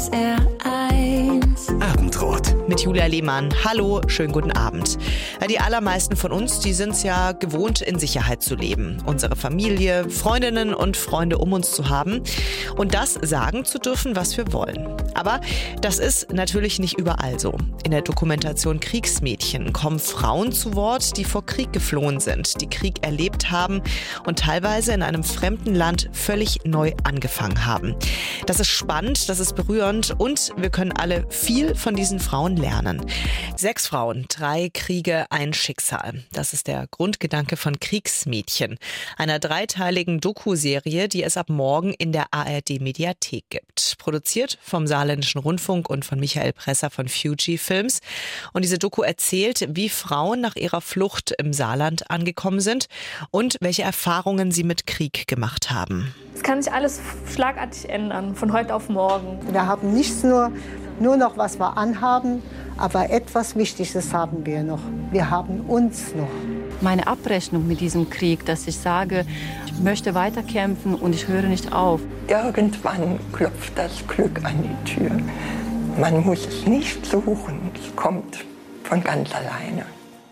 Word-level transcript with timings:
SR1 0.00 1.39
Abendrot. 2.20 2.60
mit 2.70 2.82
Julia 2.82 3.06
Lehmann. 3.06 3.52
Hallo, 3.64 4.00
schönen 4.06 4.32
guten 4.32 4.52
Abend. 4.52 4.96
Die 5.48 5.58
allermeisten 5.58 6.14
von 6.14 6.30
uns, 6.30 6.60
die 6.60 6.72
sind 6.72 6.90
es 6.90 7.02
ja 7.02 7.32
gewohnt, 7.32 7.80
in 7.80 7.98
Sicherheit 7.98 8.44
zu 8.44 8.54
leben. 8.54 8.98
Unsere 9.06 9.34
Familie, 9.34 10.08
Freundinnen 10.08 10.72
und 10.72 10.96
Freunde 10.96 11.38
um 11.38 11.52
uns 11.52 11.72
zu 11.72 11.88
haben 11.88 12.22
und 12.76 12.94
das 12.94 13.14
sagen 13.14 13.64
zu 13.64 13.80
dürfen, 13.80 14.14
was 14.14 14.36
wir 14.36 14.52
wollen. 14.52 14.86
Aber 15.14 15.40
das 15.80 15.98
ist 15.98 16.32
natürlich 16.32 16.78
nicht 16.78 16.96
überall 16.96 17.40
so. 17.40 17.56
In 17.82 17.90
der 17.90 18.02
Dokumentation 18.02 18.78
Kriegsmädchen 18.78 19.72
kommen 19.72 19.98
Frauen 19.98 20.52
zu 20.52 20.76
Wort, 20.76 21.16
die 21.16 21.24
vor 21.24 21.44
Krieg 21.44 21.72
geflohen 21.72 22.20
sind, 22.20 22.60
die 22.60 22.68
Krieg 22.68 23.04
erlebt 23.04 23.50
haben 23.50 23.82
und 24.26 24.38
teilweise 24.38 24.92
in 24.92 25.02
einem 25.02 25.24
fremden 25.24 25.74
Land 25.74 26.08
völlig 26.12 26.60
neu 26.64 26.92
angefangen 27.02 27.66
haben. 27.66 27.96
Das 28.46 28.60
ist 28.60 28.68
spannend, 28.68 29.28
das 29.28 29.40
ist 29.40 29.56
berührend 29.56 30.14
und 30.18 30.52
wir 30.56 30.70
können 30.70 30.92
alle 30.92 31.26
viel 31.30 31.74
von 31.74 31.96
diesen 31.96 32.09
Frauen 32.18 32.56
lernen. 32.56 33.04
Sechs 33.56 33.86
Frauen, 33.86 34.26
drei 34.28 34.70
Kriege, 34.72 35.26
ein 35.30 35.52
Schicksal. 35.52 36.24
Das 36.32 36.52
ist 36.52 36.66
der 36.66 36.86
Grundgedanke 36.90 37.56
von 37.56 37.78
Kriegsmädchen, 37.78 38.78
einer 39.16 39.38
dreiteiligen 39.38 40.20
Doku-Serie, 40.20 41.08
die 41.08 41.22
es 41.22 41.36
ab 41.36 41.50
morgen 41.50 41.92
in 41.92 42.12
der 42.12 42.26
ARD 42.32 42.80
Mediathek 42.80 43.44
gibt. 43.50 43.96
Produziert 43.98 44.58
vom 44.62 44.86
Saarländischen 44.86 45.40
Rundfunk 45.40 45.88
und 45.88 46.04
von 46.04 46.18
Michael 46.18 46.52
Presser 46.52 46.90
von 46.90 47.08
Fuji 47.08 47.58
Films. 47.58 48.00
Und 48.52 48.62
diese 48.62 48.78
Doku 48.78 49.02
erzählt, 49.02 49.68
wie 49.70 49.88
Frauen 49.88 50.40
nach 50.40 50.56
ihrer 50.56 50.80
Flucht 50.80 51.32
im 51.38 51.52
Saarland 51.52 52.10
angekommen 52.10 52.60
sind 52.60 52.86
und 53.30 53.56
welche 53.60 53.82
Erfahrungen 53.82 54.50
sie 54.52 54.64
mit 54.64 54.86
Krieg 54.86 55.28
gemacht 55.28 55.70
haben. 55.70 56.14
Es 56.34 56.42
kann 56.42 56.62
sich 56.62 56.72
alles 56.72 57.00
schlagartig 57.34 57.90
ändern, 57.90 58.34
von 58.34 58.52
heute 58.54 58.74
auf 58.74 58.88
morgen. 58.88 59.38
Wir 59.52 59.66
haben 59.66 59.92
nicht 59.92 60.24
nur, 60.24 60.50
nur 61.00 61.16
noch, 61.16 61.36
was 61.36 61.58
wir 61.58 61.76
anhaben, 61.76 62.42
aber 62.76 63.10
etwas 63.10 63.56
Wichtiges 63.56 64.12
haben 64.12 64.44
wir 64.46 64.62
noch. 64.62 64.80
Wir 65.10 65.30
haben 65.30 65.60
uns 65.62 66.14
noch. 66.14 66.28
meine 66.82 67.06
Abrechnung 67.06 67.66
mit 67.66 67.80
diesem 67.80 68.08
Krieg, 68.08 68.46
dass 68.46 68.66
ich 68.66 68.78
sage, 68.78 69.26
ich 69.66 69.80
möchte 69.80 70.14
weiterkämpfen 70.14 70.94
und 70.94 71.14
ich 71.14 71.28
höre 71.28 71.42
nicht 71.42 71.72
auf. 71.72 72.00
Irgendwann 72.28 73.18
klopft 73.32 73.76
das 73.76 74.06
Glück 74.06 74.42
an 74.44 74.54
die 74.62 74.94
Tür. 74.94 75.10
Man 75.98 76.24
muss 76.24 76.46
es 76.46 76.66
nicht 76.66 77.04
suchen, 77.04 77.70
es 77.74 77.94
kommt 77.96 78.44
von 78.84 79.02
ganz 79.02 79.34
alleine. 79.34 79.84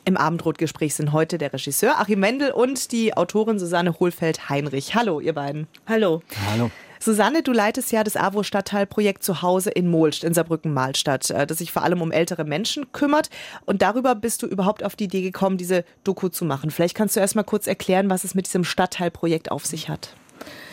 Im 0.06 0.16
Abendrotgespräch 0.16 0.94
sind 0.94 1.12
heute 1.12 1.36
der 1.36 1.52
Regisseur 1.52 2.00
Achim 2.00 2.22
Wendel 2.22 2.50
und 2.52 2.92
die 2.92 3.14
Autorin 3.14 3.58
Susanne 3.58 3.98
Hohlfeld-Heinrich. 4.00 4.94
Hallo, 4.94 5.20
ihr 5.20 5.34
beiden. 5.34 5.66
Hallo. 5.86 6.22
Hallo. 6.50 6.70
Susanne, 7.00 7.42
du 7.42 7.52
leitest 7.52 7.92
ja 7.92 8.04
das 8.04 8.16
AWO-Stadtteilprojekt 8.16 9.22
Zuhause 9.22 9.70
in 9.70 9.88
Mohlst 9.90 10.24
in 10.24 10.34
Saarbrücken-Mahlstadt, 10.34 11.30
äh, 11.30 11.46
das 11.46 11.58
sich 11.58 11.72
vor 11.72 11.82
allem 11.82 12.02
um 12.02 12.12
ältere 12.12 12.44
Menschen 12.44 12.92
kümmert. 12.92 13.30
Und 13.66 13.82
darüber 13.82 14.14
bist 14.14 14.42
du 14.42 14.46
überhaupt 14.46 14.84
auf 14.84 14.96
die 14.96 15.04
Idee 15.04 15.22
gekommen, 15.22 15.58
diese 15.58 15.84
Doku 16.04 16.28
zu 16.28 16.44
machen. 16.44 16.70
Vielleicht 16.70 16.94
kannst 16.94 17.16
du 17.16 17.20
erst 17.20 17.36
mal 17.36 17.42
kurz 17.42 17.66
erklären, 17.66 18.10
was 18.10 18.24
es 18.24 18.34
mit 18.34 18.46
diesem 18.46 18.64
Stadtteilprojekt 18.64 19.50
auf 19.50 19.66
sich 19.66 19.88
hat. 19.88 20.14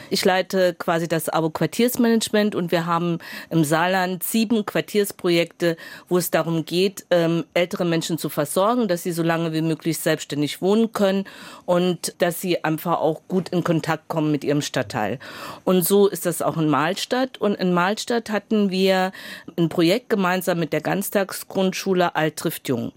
Ich 0.10 0.24
leite 0.24 0.74
quasi 0.74 1.08
das 1.08 1.30
Abo-Quartiersmanagement 1.30 2.56
und 2.56 2.72
wir 2.72 2.86
haben 2.86 3.20
im 3.50 3.64
Saarland 3.64 4.24
sieben 4.24 4.66
Quartiersprojekte, 4.66 5.78
wo 6.08 6.18
es 6.18 6.32
darum 6.32 6.66
geht, 6.66 7.06
ähm, 7.10 7.46
ältere 7.54 7.86
Menschen 7.86 8.18
zu 8.18 8.30
versorgen, 8.30 8.88
dass 8.88 9.04
sie 9.04 9.12
so 9.12 9.24
lange 9.24 9.54
wie 9.54 9.62
möglich 9.62 9.98
selbstständig 9.98 10.62
wohnen 10.62 10.94
können 10.94 11.26
und 11.66 12.16
dass 12.20 12.42
sie 12.42 12.64
einfach 12.64 13.00
auch 13.00 13.22
gut 13.28 13.50
in 13.50 13.64
Kontakt 13.64 14.08
kommen 14.08 14.32
mit 14.32 14.44
ihrem 14.44 14.62
Stadtteil. 14.62 15.20
Und 15.64 15.86
so 15.86 16.08
ist 16.08 16.26
das 16.26 16.42
auch 16.42 16.58
in 16.58 16.70
Mahlstadt. 16.70 17.40
Und 17.40 17.56
in 17.56 17.74
Mahlstadt 17.74 18.30
hatten 18.30 18.70
wir 18.70 19.12
ein 19.58 19.70
Projekt 19.70 20.10
gemeinsam 20.10 20.60
mit 20.60 20.74
der 20.74 20.82
Ganztagsgrundschule 20.82 22.16
Alt 22.16 22.38
trifft 22.38 22.68
Jung. 22.68 22.92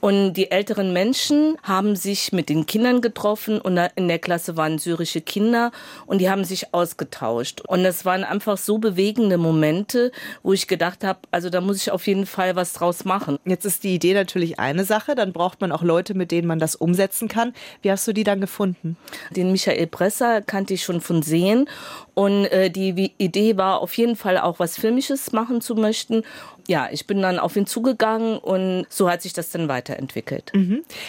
Und 0.00 0.34
die 0.34 0.50
älteren 0.50 0.92
Menschen 0.92 1.56
haben 1.62 1.96
sich 1.96 2.32
mit 2.32 2.48
den 2.48 2.66
Kindern 2.66 3.00
getroffen 3.00 3.60
und 3.60 3.78
in 3.96 4.08
der 4.08 4.18
Klasse 4.18 4.56
waren 4.56 4.78
syrische 4.78 5.20
Kinder 5.20 5.72
und 6.06 6.20
die 6.20 6.30
haben 6.30 6.44
sich 6.44 6.72
ausgetauscht. 6.72 7.62
Und 7.62 7.82
das 7.82 8.04
waren 8.04 8.22
einfach 8.22 8.58
so 8.58 8.78
bewegende 8.78 9.38
Momente, 9.38 10.12
wo 10.42 10.52
ich 10.52 10.68
gedacht 10.68 11.02
habe, 11.02 11.20
also 11.32 11.50
da 11.50 11.60
muss 11.60 11.78
ich 11.78 11.90
auf 11.90 12.06
jeden 12.06 12.26
Fall 12.26 12.54
was 12.54 12.74
draus 12.74 13.04
machen. 13.04 13.38
Jetzt 13.44 13.64
ist 13.64 13.82
die 13.82 13.94
Idee 13.94 14.14
natürlich 14.14 14.60
eine 14.60 14.84
Sache, 14.84 15.16
dann 15.16 15.32
braucht 15.32 15.60
man 15.60 15.72
auch 15.72 15.82
Leute, 15.82 16.14
mit 16.14 16.30
denen 16.30 16.46
man 16.46 16.60
das 16.60 16.76
umsetzen 16.76 17.26
kann. 17.26 17.52
Wie 17.82 17.90
hast 17.90 18.06
du 18.06 18.12
die 18.12 18.24
dann 18.24 18.40
gefunden? 18.40 18.96
Den 19.30 19.50
Michael 19.50 19.86
Presser 19.88 20.42
kannte 20.42 20.74
ich 20.74 20.84
schon 20.84 21.00
von 21.00 21.22
Sehen 21.22 21.68
und 22.14 22.46
äh, 22.46 22.70
die 22.70 23.12
Idee 23.18 23.56
war 23.56 23.80
auf 23.80 23.96
jeden 23.96 24.16
Fall 24.16 24.38
auch 24.38 24.58
was 24.58 24.78
Filmisches 24.78 25.32
machen 25.32 25.60
zu 25.60 25.74
möchten. 25.74 26.22
Ja, 26.70 26.88
ich 26.92 27.06
bin 27.06 27.22
dann 27.22 27.38
auf 27.38 27.56
ihn 27.56 27.66
zugegangen 27.66 28.36
und 28.36 28.84
so 28.90 29.10
hat 29.10 29.22
sich 29.22 29.32
das 29.32 29.48
dann 29.48 29.68
weiterentwickelt. 29.68 30.52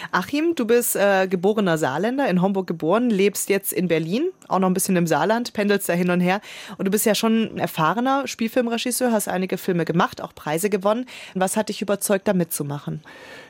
Achim, 0.09 0.55
du 0.55 0.65
bist 0.65 0.95
äh, 0.95 1.27
geborener 1.27 1.77
Saarländer, 1.77 2.29
in 2.29 2.41
Homburg 2.41 2.65
geboren, 2.65 3.09
lebst 3.09 3.49
jetzt 3.49 3.73
in 3.73 3.89
Berlin, 3.89 4.29
auch 4.47 4.59
noch 4.59 4.69
ein 4.69 4.73
bisschen 4.73 4.95
im 4.95 5.05
Saarland, 5.05 5.51
pendelst 5.51 5.89
da 5.89 5.93
hin 5.93 6.11
und 6.11 6.21
her. 6.21 6.39
Und 6.77 6.85
du 6.85 6.91
bist 6.91 7.05
ja 7.05 7.13
schon 7.13 7.55
ein 7.55 7.57
erfahrener 7.57 8.25
Spielfilmregisseur, 8.25 9.11
hast 9.11 9.27
einige 9.27 9.57
Filme 9.57 9.83
gemacht, 9.83 10.21
auch 10.21 10.33
Preise 10.33 10.69
gewonnen. 10.69 11.05
Was 11.35 11.57
hat 11.57 11.67
dich 11.67 11.81
überzeugt, 11.81 12.29
da 12.29 12.33
mitzumachen? 12.33 13.01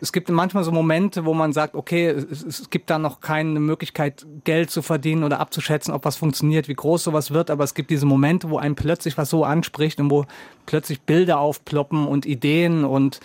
Es 0.01 0.11
gibt 0.11 0.29
manchmal 0.29 0.63
so 0.63 0.71
Momente, 0.71 1.25
wo 1.25 1.35
man 1.35 1.53
sagt, 1.53 1.75
okay, 1.75 2.07
es, 2.07 2.41
es 2.41 2.71
gibt 2.71 2.89
da 2.89 2.97
noch 2.97 3.21
keine 3.21 3.59
Möglichkeit, 3.59 4.25
Geld 4.45 4.71
zu 4.71 4.81
verdienen 4.81 5.23
oder 5.23 5.39
abzuschätzen, 5.39 5.93
ob 5.93 6.05
was 6.05 6.15
funktioniert, 6.15 6.69
wie 6.69 6.73
groß 6.73 7.03
sowas 7.03 7.29
wird. 7.29 7.51
Aber 7.51 7.63
es 7.63 7.75
gibt 7.75 7.91
diese 7.91 8.07
Momente, 8.07 8.49
wo 8.49 8.57
einem 8.57 8.73
plötzlich 8.73 9.15
was 9.15 9.29
so 9.29 9.43
anspricht 9.43 9.99
und 9.99 10.09
wo 10.09 10.25
plötzlich 10.65 11.01
Bilder 11.01 11.39
aufploppen 11.39 11.98
und 12.07 12.25
Ideen 12.25 12.85
und 12.85 13.19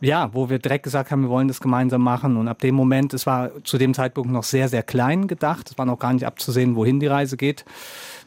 ja, 0.00 0.30
wo 0.32 0.48
wir 0.48 0.58
direkt 0.58 0.84
gesagt 0.84 1.10
haben, 1.10 1.22
wir 1.22 1.28
wollen 1.28 1.48
das 1.48 1.60
gemeinsam 1.60 2.02
machen. 2.02 2.36
Und 2.36 2.48
ab 2.48 2.58
dem 2.60 2.74
Moment, 2.74 3.12
es 3.12 3.26
war 3.26 3.50
zu 3.64 3.76
dem 3.76 3.92
Zeitpunkt 3.94 4.32
noch 4.32 4.44
sehr, 4.44 4.68
sehr 4.68 4.82
klein 4.82 5.28
gedacht. 5.28 5.70
Es 5.70 5.78
war 5.78 5.84
noch 5.84 5.98
gar 5.98 6.12
nicht 6.12 6.24
abzusehen, 6.24 6.74
wohin 6.74 7.00
die 7.00 7.06
Reise 7.06 7.36
geht. 7.36 7.64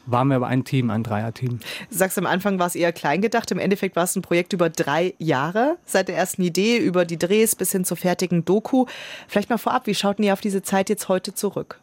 Waren 0.06 0.28
wir 0.28 0.36
aber 0.36 0.48
ein 0.48 0.66
Team, 0.66 0.90
ein 0.90 1.02
Dreierteam. 1.02 1.60
Du 1.90 1.98
sagst, 1.98 2.18
am 2.18 2.26
Anfang 2.26 2.60
war 2.60 2.68
es 2.68 2.76
eher 2.76 2.92
klein 2.92 3.22
gedacht. 3.22 3.50
Im 3.52 3.58
Endeffekt 3.58 3.96
war 3.96 4.04
es 4.04 4.16
ein 4.16 4.22
Projekt 4.22 4.54
über 4.54 4.70
drei 4.70 5.14
Jahre, 5.18 5.78
seit 5.86 6.10
der 6.10 6.18
ersten 6.18 6.44
Idee, 6.44 6.78
über 6.78 7.06
die 7.06 7.18
Drehs 7.18 7.56
bis 7.56 7.72
hin 7.72 7.86
zur 7.86 7.98
fertigen 7.98 8.46
Doku. 8.46 8.86
Vielleicht 9.28 9.50
mal 9.50 9.58
vorab, 9.58 9.88
wie 9.88 9.96
schaut 9.96 10.20
ihr 10.20 10.34
auf 10.34 10.42
diese 10.42 10.62
Zeit 10.62 10.90
jetzt 10.90 11.08
heute 11.08 11.34
zurück? 11.34 11.80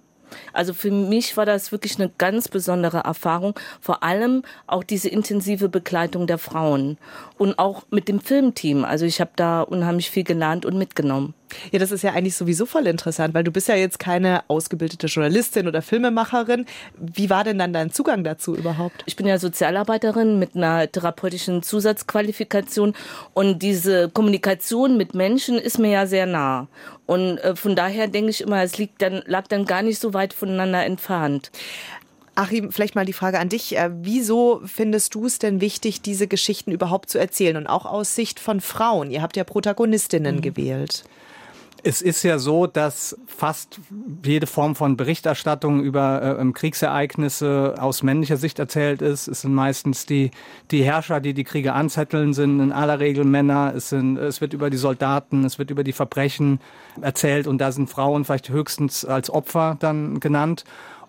Also 0.52 0.74
für 0.74 0.90
mich 0.90 1.36
war 1.36 1.46
das 1.46 1.72
wirklich 1.72 1.98
eine 1.98 2.10
ganz 2.18 2.48
besondere 2.48 2.98
Erfahrung, 2.98 3.58
vor 3.80 4.02
allem 4.02 4.42
auch 4.66 4.84
diese 4.84 5.08
intensive 5.08 5.68
Begleitung 5.68 6.26
der 6.26 6.38
Frauen 6.38 6.98
und 7.38 7.58
auch 7.58 7.84
mit 7.90 8.08
dem 8.08 8.20
Filmteam. 8.20 8.84
Also 8.84 9.04
ich 9.06 9.20
habe 9.20 9.30
da 9.36 9.62
unheimlich 9.62 10.10
viel 10.10 10.24
gelernt 10.24 10.64
und 10.64 10.76
mitgenommen. 10.76 11.34
Ja, 11.72 11.78
das 11.78 11.90
ist 11.90 12.02
ja 12.02 12.12
eigentlich 12.12 12.36
sowieso 12.36 12.66
voll 12.66 12.86
interessant, 12.86 13.34
weil 13.34 13.44
du 13.44 13.50
bist 13.50 13.68
ja 13.68 13.74
jetzt 13.74 13.98
keine 13.98 14.48
ausgebildete 14.48 15.06
Journalistin 15.06 15.66
oder 15.66 15.82
Filmemacherin. 15.82 16.66
Wie 16.98 17.30
war 17.30 17.44
denn 17.44 17.58
dann 17.58 17.72
dein 17.72 17.90
Zugang 17.90 18.24
dazu 18.24 18.54
überhaupt? 18.54 19.02
Ich 19.06 19.16
bin 19.16 19.26
ja 19.26 19.38
Sozialarbeiterin 19.38 20.38
mit 20.38 20.54
einer 20.54 20.90
therapeutischen 20.90 21.62
Zusatzqualifikation 21.62 22.94
und 23.34 23.60
diese 23.60 24.08
Kommunikation 24.10 24.96
mit 24.96 25.14
Menschen 25.14 25.58
ist 25.58 25.78
mir 25.78 25.90
ja 25.90 26.06
sehr 26.06 26.26
nah. 26.26 26.68
Und 27.10 27.38
äh, 27.38 27.56
von 27.56 27.74
daher 27.74 28.06
denke 28.06 28.30
ich 28.30 28.40
immer, 28.40 28.62
es 28.62 28.78
liegt 28.78 29.02
dann, 29.02 29.24
lag 29.26 29.48
dann 29.48 29.64
gar 29.64 29.82
nicht 29.82 29.98
so 30.00 30.14
weit 30.14 30.32
voneinander 30.32 30.84
entfernt. 30.84 31.50
Achim, 32.36 32.70
vielleicht 32.70 32.94
mal 32.94 33.04
die 33.04 33.12
Frage 33.12 33.40
an 33.40 33.48
dich. 33.48 33.76
Äh, 33.76 33.90
Wieso 34.02 34.60
findest 34.64 35.16
du 35.16 35.26
es 35.26 35.40
denn 35.40 35.60
wichtig, 35.60 36.02
diese 36.02 36.28
Geschichten 36.28 36.70
überhaupt 36.70 37.10
zu 37.10 37.18
erzählen? 37.18 37.56
Und 37.56 37.66
auch 37.66 37.84
aus 37.84 38.14
Sicht 38.14 38.38
von 38.38 38.60
Frauen. 38.60 39.10
Ihr 39.10 39.22
habt 39.22 39.36
ja 39.36 39.42
Protagonistinnen 39.42 40.40
gewählt. 40.40 41.02
Es 41.82 42.02
ist 42.02 42.22
ja 42.22 42.38
so, 42.38 42.66
dass 42.66 43.16
fast 43.26 43.80
jede 44.24 44.46
Form 44.46 44.74
von 44.74 44.96
Berichterstattung 44.96 45.82
über 45.82 46.22
äh, 46.22 46.40
ähm, 46.40 46.52
Kriegsereignisse 46.52 47.74
aus 47.78 48.02
männlicher 48.02 48.36
Sicht 48.36 48.58
erzählt 48.58 49.02
ist. 49.02 49.28
Es 49.28 49.42
sind 49.42 49.54
meistens 49.54 50.04
die, 50.04 50.30
die 50.70 50.82
Herrscher, 50.82 51.20
die 51.20 51.32
die 51.32 51.44
Kriege 51.44 51.72
anzetteln, 51.72 52.34
sind 52.34 52.60
in 52.60 52.72
aller 52.72 53.00
Regel 53.00 53.24
Männer. 53.24 53.72
Es, 53.74 53.88
sind, 53.88 54.18
es 54.18 54.40
wird 54.40 54.52
über 54.52 54.68
die 54.68 54.76
Soldaten, 54.76 55.44
es 55.44 55.58
wird 55.58 55.70
über 55.70 55.84
die 55.84 55.92
Verbrechen 55.92 56.60
erzählt 57.00 57.46
und 57.46 57.58
da 57.58 57.72
sind 57.72 57.88
Frauen 57.88 58.24
vielleicht 58.24 58.50
höchstens 58.50 59.04
als 59.04 59.30
Opfer 59.30 59.76
dann 59.80 60.20
genannt. 60.20 60.64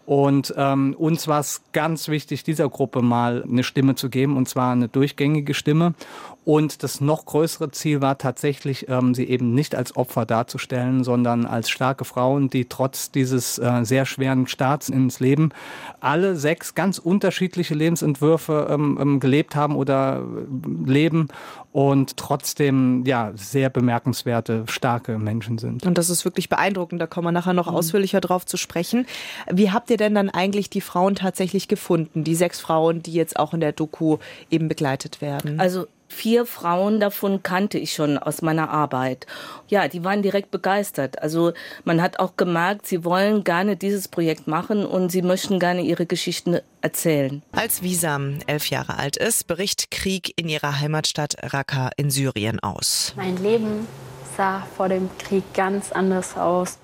Und 0.06 0.54
ähm, 0.58 0.96
uns 0.98 1.28
war 1.28 1.40
es 1.40 1.62
ganz 1.74 2.08
wichtig, 2.08 2.44
dieser 2.44 2.68
Gruppe 2.68 3.02
mal 3.02 3.44
eine 3.44 3.64
Stimme 3.64 3.96
zu 3.96 4.10
geben, 4.10 4.36
und 4.36 4.50
zwar 4.50 4.72
eine 4.72 4.88
durchgängige 4.88 5.54
Stimme. 5.54 5.94
Und 6.44 6.82
das 6.82 7.02
noch 7.02 7.26
größere 7.26 7.70
Ziel 7.72 8.02
war 8.02 8.18
tatsächlich, 8.18 8.90
ähm, 8.90 9.14
sie 9.14 9.26
eben 9.26 9.54
nicht 9.54 9.76
als 9.76 9.96
Opfer 9.96 10.26
darzustellen, 10.26 11.04
sondern 11.04 11.46
als 11.46 11.70
starke 11.70 12.04
Frauen, 12.04 12.50
die 12.50 12.66
trotz 12.66 13.12
dieses 13.12 13.60
äh, 13.60 13.84
sehr 13.84 14.06
schweren 14.06 14.48
Starts 14.48 14.90
ins 14.90 15.20
Leben 15.20 15.52
alle 16.00 16.36
sechs 16.36 16.74
ganz 16.74 16.98
unterschiedliche 16.98 17.76
Lebensentwürfe 17.76 18.68
ähm, 18.72 18.98
ähm, 19.00 19.20
gelebt 19.20 19.56
haben 19.56 19.76
oder 19.76 20.24
äh, 20.24 20.90
leben 20.90 21.28
und 21.72 22.18
trotzdem 22.18 23.04
ja 23.06 23.32
sehr 23.36 23.70
bemerkenswerte, 23.70 24.64
starke 24.68 25.20
Menschen 25.20 25.60
sind. 25.60 25.86
Und 25.86 25.98
das 25.98 26.10
ist 26.10 26.26
wirklich 26.26 26.50
beeindruckend. 26.50 27.00
Da 27.00 27.08
kommen 27.08 27.28
wir 27.28 27.32
nachher 27.32 27.54
noch 27.54 27.70
mhm. 27.70 27.76
ausführlicher 27.76 28.20
drauf 28.20 28.48
zu 28.48 28.58
sprechen. 28.58 29.06
Wie 29.52 29.72
habt 29.72 29.92
ihr 29.92 29.98
denn 29.98 30.16
dann 30.16 30.32
eigentlich 30.32 30.72
die 30.72 30.82
Frauen 30.82 31.14
tatsächlich 31.14 31.68
gefunden? 31.68 32.24
Die 32.24 32.36
sechs 32.36 32.60
Frauen, 32.60 33.04
die 33.04 33.14
jetzt 33.14 33.38
auch 33.38 33.54
in 33.54 33.60
der 33.60 33.74
Doku 33.74 34.18
eben 34.50 34.68
begleitet 34.68 35.22
werden? 35.22 35.60
Also 35.60 35.86
vier 36.12 36.46
Frauen 36.46 37.00
davon 37.00 37.42
kannte 37.42 37.78
ich 37.78 37.94
schon 37.94 38.18
aus 38.18 38.42
meiner 38.42 38.70
Arbeit. 38.70 39.26
Ja, 39.68 39.88
die 39.88 40.04
waren 40.04 40.22
direkt 40.22 40.52
begeistert. 40.52 41.22
Also 41.22 41.54
man 41.84 42.02
hat 42.02 42.20
auch 42.20 42.36
gemerkt, 42.36 42.86
sie 42.86 43.04
wollen 43.04 43.44
gerne 43.44 43.78
dieses 43.78 44.08
Projekt 44.08 44.48
machen 44.48 44.86
und 44.86 45.12
sie 45.12 45.22
möchten 45.22 45.60
gerne 45.60 45.82
ihre 45.82 46.06
Geschichten 46.06 46.60
erzählen. 46.82 47.42
Als 47.54 47.82
Wisam 47.82 48.40
elf 48.46 48.70
Jahre 48.70 48.98
alt 48.98 49.18
ist, 49.18 49.48
bricht 49.48 49.90
Krieg 49.90 50.34
in 50.36 50.50
ihrer 50.50 50.80
Heimatstadt 50.80 51.36
Raqqa 51.54 51.92
in 51.96 52.12
Syrien 52.12 52.60
aus. 52.60 53.14
Mein 53.16 53.42
Leben 53.42 53.88
sah 54.36 54.68
vor 54.76 54.90
dem 54.90 55.10
Krieg 55.18 55.44
ganz 55.54 55.92
anders 55.92 56.38
aus. 56.38 56.78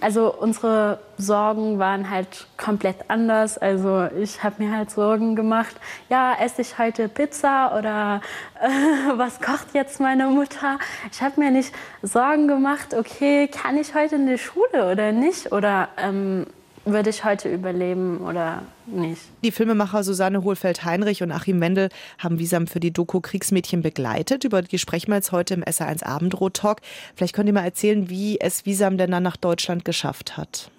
Also 0.00 0.34
unsere 0.34 0.98
Sorgen 1.18 1.78
waren 1.78 2.08
halt 2.08 2.46
komplett 2.56 2.96
anders. 3.08 3.58
Also 3.58 4.08
ich 4.18 4.42
habe 4.42 4.62
mir 4.62 4.74
halt 4.74 4.90
Sorgen 4.90 5.36
gemacht, 5.36 5.76
ja, 6.08 6.34
esse 6.40 6.62
ich 6.62 6.78
heute 6.78 7.08
Pizza 7.08 7.76
oder 7.78 8.22
äh, 8.60 9.18
was 9.18 9.40
kocht 9.40 9.74
jetzt 9.74 10.00
meine 10.00 10.26
Mutter? 10.26 10.78
Ich 11.12 11.20
habe 11.20 11.40
mir 11.40 11.50
nicht 11.50 11.74
Sorgen 12.02 12.48
gemacht, 12.48 12.94
okay, 12.94 13.48
kann 13.48 13.76
ich 13.76 13.94
heute 13.94 14.16
in 14.16 14.26
die 14.26 14.38
Schule 14.38 14.90
oder 14.90 15.12
nicht? 15.12 15.52
Oder 15.52 15.88
ähm, 15.98 16.46
würde 16.92 17.10
ich 17.10 17.24
heute 17.24 17.52
überleben 17.52 18.18
oder 18.18 18.62
nicht. 18.86 19.22
Die 19.42 19.50
Filmemacher 19.50 20.04
Susanne 20.04 20.42
Hohlfeld-Heinrich 20.42 21.22
und 21.22 21.32
Achim 21.32 21.58
Mendel 21.58 21.88
haben 22.18 22.38
Wiesam 22.38 22.66
für 22.66 22.80
die 22.80 22.92
Doku 22.92 23.20
Kriegsmädchen 23.20 23.82
begleitet. 23.82 24.44
Über 24.44 24.62
die 24.62 24.78
sprechen 24.78 25.10
wir 25.10 25.16
jetzt 25.16 25.32
heute 25.32 25.54
im 25.54 25.64
SA1 25.64 26.04
Abendrot-Talk. 26.04 26.80
Vielleicht 27.14 27.34
könnt 27.34 27.48
ihr 27.48 27.52
mal 27.52 27.64
erzählen, 27.64 28.08
wie 28.08 28.40
es 28.40 28.66
Wiesam 28.66 28.98
denn 28.98 29.10
dann 29.10 29.22
nach 29.22 29.36
Deutschland 29.36 29.84
geschafft 29.84 30.36
hat. 30.36 30.70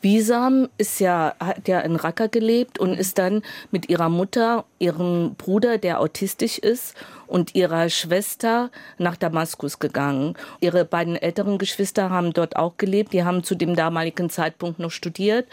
Wiesam 0.00 0.68
ist 0.78 1.00
ja, 1.00 1.34
hat 1.40 1.68
ja 1.68 1.80
in 1.80 1.96
Raqqa 1.96 2.26
gelebt 2.26 2.78
und 2.78 2.94
ist 2.94 3.18
dann 3.18 3.42
mit 3.70 3.88
ihrer 3.88 4.08
Mutter, 4.08 4.64
ihrem 4.78 5.34
Bruder, 5.36 5.78
der 5.78 6.00
autistisch 6.00 6.58
ist, 6.58 6.94
und 7.28 7.54
ihrer 7.54 7.88
Schwester 7.90 8.70
nach 8.98 9.16
Damaskus 9.16 9.78
gegangen. 9.78 10.34
Ihre 10.60 10.84
beiden 10.84 11.16
älteren 11.16 11.58
Geschwister 11.58 12.10
haben 12.10 12.32
dort 12.32 12.56
auch 12.56 12.76
gelebt. 12.76 13.12
Die 13.12 13.24
haben 13.24 13.44
zu 13.44 13.54
dem 13.54 13.76
damaligen 13.76 14.30
Zeitpunkt 14.30 14.78
noch 14.78 14.90
studiert. 14.90 15.46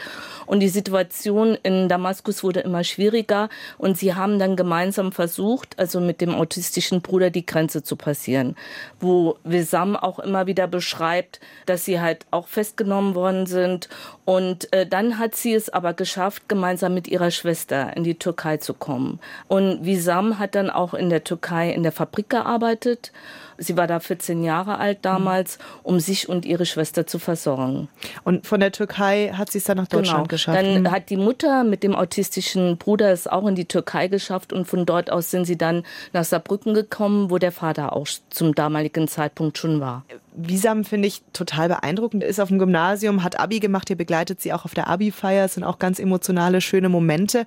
Und 0.46 0.62
die 0.62 0.70
Situation 0.70 1.58
in 1.64 1.90
Damaskus 1.90 2.44
wurde 2.44 2.62
immer 2.62 2.84
schwieriger. 2.84 3.50
Und 3.78 3.98
sie 3.98 4.16
haben 4.16 4.40
dann 4.40 4.56
gemeinsam 4.56 5.12
versucht, 5.12 5.78
also 5.78 6.00
mit 6.00 6.22
dem 6.22 6.34
autistischen 6.34 7.02
Bruder 7.02 7.30
die 7.30 7.46
Grenze 7.46 7.84
zu 7.84 7.96
passieren. 7.96 8.56
Wo 9.00 9.38
Wissam 9.44 9.96
auch 9.96 10.20
immer 10.20 10.48
wieder 10.48 10.68
beschreibt, 10.68 11.40
dass 11.66 11.86
sie 11.86 12.00
halt 12.00 12.26
auch 12.32 12.48
festgenommen 12.48 13.16
worden 13.16 13.46
sind. 13.46 13.90
Und 14.26 14.74
äh, 14.74 14.88
dann 14.88 15.20
hat 15.20 15.36
sie 15.36 15.54
es 15.54 15.70
aber 15.70 15.94
geschafft, 15.94 16.50
gemeinsam 16.50 16.96
mit 16.96 17.08
ihrer 17.08 17.30
Schwester 17.30 17.96
in 17.96 18.04
die 18.04 18.18
Türkei 18.18 18.58
zu 18.58 18.74
kommen. 18.74 19.20
Und 19.48 19.86
Wissam 19.86 20.40
hat 20.40 20.56
dann 20.56 20.72
auch 20.72 20.96
in 20.96 21.10
der 21.10 21.24
Türkei 21.24 21.72
in 21.72 21.84
der 21.84 21.92
Fabrik 21.92 22.30
gearbeitet. 22.30 23.12
Sie 23.58 23.78
war 23.78 23.88
da 23.88 24.00
14 24.00 24.44
Jahre 24.44 24.78
alt 24.78 25.00
damals, 25.04 25.58
um 25.84 26.00
sich 26.00 26.30
und 26.30 26.46
ihre 26.46 26.66
Schwester 26.66 27.08
zu 27.08 27.20
versorgen. 27.20 27.88
Und 28.24 28.46
von 28.46 28.60
der 28.60 28.72
Türkei 28.72 29.32
hat 29.34 29.52
sie 29.52 29.60
es 29.60 29.64
dann 29.64 29.78
nach 29.78 29.88
Deutschland 29.88 30.20
genau. 30.20 30.28
geschafft. 30.28 30.58
Dann 30.58 30.82
mhm. 30.82 30.92
hat 30.92 31.10
die 31.10 31.18
Mutter 31.18 31.64
mit 31.64 31.84
dem 31.84 31.96
autistischen 31.96 32.78
Bruder 32.78 33.12
es 33.12 33.28
auch 33.28 33.48
in 33.48 33.56
die 33.56 33.66
Türkei 33.66 34.08
geschafft 34.08 34.54
und 34.54 34.66
von 34.66 34.86
dort 34.86 35.12
aus 35.12 35.32
sind 35.32 35.46
sie 35.46 35.58
dann 35.58 35.84
nach 36.14 36.24
Saarbrücken 36.24 36.74
gekommen, 36.74 37.30
wo 37.30 37.38
der 37.38 37.52
Vater 37.52 37.94
auch 37.94 38.08
zum 38.30 38.56
damaligen 38.56 39.08
Zeitpunkt 39.08 39.58
schon 39.58 39.80
war. 39.80 40.06
Wiesam 40.34 40.84
finde 40.84 41.08
ich 41.08 41.24
total 41.32 41.70
beeindruckend. 41.70 42.24
Ist 42.24 42.40
auf 42.40 42.50
dem 42.50 42.60
Gymnasium, 42.60 43.24
hat 43.24 43.40
Abi 43.40 43.60
gemacht, 43.60 43.90
ihr 43.90 43.96
begleitet 43.96 44.42
sie 44.42 44.52
auch 44.54 44.66
auf 44.66 44.74
der 44.74 44.88
Abi-Feier. 44.88 45.46
Es 45.46 45.54
sind 45.54 45.64
auch 45.64 45.80
ganz 45.80 46.00
emotionale, 46.00 46.60
schöne 46.62 46.90
Momente. 46.90 47.46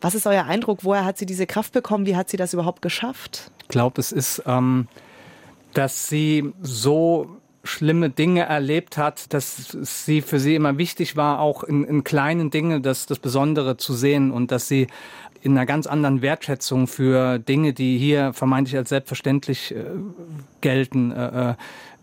Was 0.00 0.14
ist 0.14 0.26
euer 0.26 0.44
Eindruck? 0.44 0.80
Woher 0.82 1.04
hat 1.04 1.18
sie 1.18 1.26
diese 1.26 1.46
Kraft 1.46 1.72
bekommen? 1.72 2.06
Wie 2.06 2.16
hat 2.16 2.30
sie 2.30 2.36
das 2.36 2.54
überhaupt 2.54 2.82
geschafft? 2.82 3.50
Ich 3.62 3.68
glaube, 3.68 4.00
es 4.00 4.10
ist, 4.10 4.42
ähm, 4.46 4.88
dass 5.74 6.08
sie 6.08 6.52
so 6.60 7.40
schlimme 7.62 8.10
Dinge 8.10 8.42
erlebt 8.42 8.96
hat, 8.96 9.32
dass 9.34 9.76
sie 9.82 10.22
für 10.22 10.40
sie 10.40 10.54
immer 10.54 10.78
wichtig 10.78 11.16
war, 11.16 11.40
auch 11.40 11.62
in, 11.62 11.84
in 11.84 12.04
kleinen 12.04 12.50
Dingen 12.50 12.82
das, 12.82 13.06
das 13.06 13.18
Besondere 13.18 13.76
zu 13.76 13.92
sehen 13.92 14.30
und 14.30 14.50
dass 14.50 14.66
sie 14.66 14.86
in 15.42 15.52
einer 15.52 15.66
ganz 15.66 15.86
anderen 15.86 16.22
Wertschätzung 16.22 16.86
für 16.86 17.38
Dinge, 17.38 17.72
die 17.72 17.98
hier 17.98 18.32
vermeintlich 18.32 18.76
als 18.76 18.90
selbstverständlich 18.90 19.74
äh, 19.74 19.84
gelten, 20.60 21.12
äh, 21.12 21.50
äh 21.50 21.54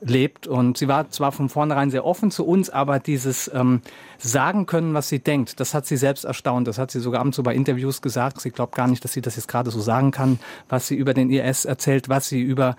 lebt. 0.02 0.48
Und 0.48 0.78
sie 0.78 0.88
war 0.88 1.10
zwar 1.10 1.32
von 1.32 1.50
vornherein 1.50 1.90
sehr 1.90 2.06
offen 2.06 2.32
zu 2.32 2.46
uns, 2.46 2.70
aber 2.70 3.00
dieses 3.00 3.50
ähm, 3.54 3.82
sagen 4.18 4.66
können, 4.66 4.94
was 4.94 5.10
sie 5.10 5.20
denkt, 5.20 5.60
das 5.60 5.74
hat 5.74 5.86
sie 5.86 5.98
selbst 5.98 6.24
erstaunt. 6.24 6.68
Das 6.68 6.78
hat 6.78 6.92
sie 6.92 7.00
sogar 7.00 7.22
abends 7.22 7.38
so 7.38 7.44
bei 7.44 7.56
Interviews 7.56 8.02
gesagt. 8.02 8.40
Sie 8.42 8.52
glaubt 8.52 8.76
gar 8.76 8.88
nicht, 8.88 9.04
dass 9.04 9.14
sie 9.14 9.22
das 9.22 9.36
jetzt 9.36 9.48
gerade 9.48 9.72
so 9.72 9.80
sagen 9.80 10.12
kann, 10.12 10.40
was 10.70 10.88
sie 10.88 10.96
über 10.96 11.14
den 11.14 11.32
IS 11.32 11.66
erzählt, 11.66 12.10
was 12.10 12.30
sie 12.30 12.42
über 12.42 12.76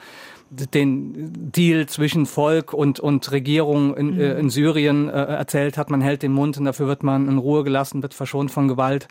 den 0.50 1.52
Deal 1.52 1.86
zwischen 1.86 2.26
Volk 2.26 2.72
und, 2.72 3.00
und 3.00 3.30
Regierung 3.32 3.96
in, 3.96 4.14
mhm. 4.14 4.20
äh, 4.20 4.38
in 4.38 4.50
Syrien 4.50 5.08
äh, 5.08 5.12
erzählt 5.12 5.76
hat, 5.76 5.90
man 5.90 6.00
hält 6.00 6.22
den 6.22 6.32
Mund 6.32 6.56
und 6.58 6.64
dafür 6.64 6.86
wird 6.86 7.02
man 7.02 7.28
in 7.28 7.38
Ruhe 7.38 7.64
gelassen, 7.64 8.02
wird 8.02 8.14
verschont 8.14 8.50
von 8.50 8.68
Gewalt. 8.68 9.08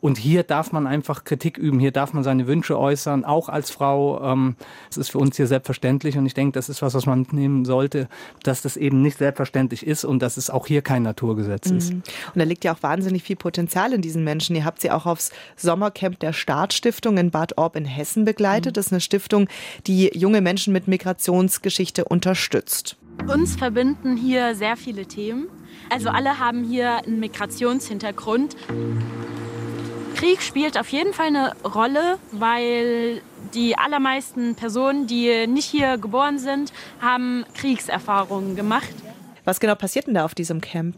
Und 0.00 0.18
hier 0.18 0.42
darf 0.42 0.72
man 0.72 0.86
einfach 0.86 1.24
Kritik 1.24 1.58
üben, 1.58 1.78
hier 1.78 1.92
darf 1.92 2.12
man 2.12 2.24
seine 2.24 2.46
Wünsche 2.46 2.78
äußern, 2.78 3.24
auch 3.24 3.48
als 3.48 3.70
Frau. 3.70 4.32
Ähm, 4.32 4.56
das 4.88 4.96
ist 4.96 5.10
für 5.10 5.18
uns 5.18 5.36
hier 5.36 5.46
selbstverständlich 5.46 6.18
und 6.18 6.26
ich 6.26 6.34
denke, 6.34 6.52
das 6.52 6.68
ist 6.68 6.82
was, 6.82 6.94
was 6.94 7.06
man 7.06 7.20
mitnehmen 7.20 7.64
sollte, 7.64 8.08
dass 8.42 8.62
das 8.62 8.76
eben 8.76 9.02
nicht 9.02 9.18
selbstverständlich 9.18 9.86
ist 9.86 10.04
und 10.04 10.20
dass 10.20 10.36
es 10.36 10.50
auch 10.50 10.66
hier 10.66 10.82
kein 10.82 11.02
Naturgesetz 11.02 11.70
mhm. 11.70 11.78
ist. 11.78 11.92
Und 11.92 12.04
da 12.34 12.44
liegt 12.44 12.64
ja 12.64 12.74
auch 12.74 12.82
wahnsinnig 12.82 13.22
viel 13.22 13.36
Potenzial 13.36 13.92
in 13.92 14.02
diesen 14.02 14.24
Menschen. 14.24 14.56
Ihr 14.56 14.64
habt 14.64 14.80
sie 14.80 14.90
auch 14.90 15.06
aufs 15.06 15.30
Sommercamp 15.56 16.18
der 16.20 16.32
Startstiftung 16.32 17.18
in 17.18 17.30
Bad 17.30 17.58
Orb 17.58 17.76
in 17.76 17.84
Hessen 17.84 18.24
begleitet. 18.24 18.72
Mhm. 18.72 18.74
Das 18.74 18.86
ist 18.86 18.92
eine 18.92 19.00
Stiftung, 19.00 19.48
die 19.86 20.10
junge 20.14 20.40
Menschen 20.40 20.72
mit 20.72 20.79
mit 20.80 20.88
Migrationsgeschichte 20.88 22.06
unterstützt. 22.06 22.96
Uns 23.26 23.56
verbinden 23.56 24.16
hier 24.16 24.54
sehr 24.54 24.76
viele 24.76 25.04
Themen. 25.04 25.48
Also 25.90 26.08
alle 26.08 26.38
haben 26.38 26.64
hier 26.64 27.04
einen 27.04 27.20
Migrationshintergrund. 27.20 28.56
Krieg 30.14 30.40
spielt 30.40 30.78
auf 30.78 30.88
jeden 30.88 31.12
Fall 31.12 31.26
eine 31.26 31.52
Rolle, 31.64 32.18
weil 32.32 33.20
die 33.54 33.76
allermeisten 33.76 34.54
Personen, 34.54 35.06
die 35.06 35.46
nicht 35.46 35.66
hier 35.66 35.98
geboren 35.98 36.38
sind, 36.38 36.72
haben 37.00 37.44
Kriegserfahrungen 37.54 38.56
gemacht. 38.56 38.94
Was 39.44 39.60
genau 39.60 39.74
passiert 39.74 40.06
denn 40.06 40.14
da 40.14 40.24
auf 40.24 40.34
diesem 40.34 40.60
Camp? 40.60 40.96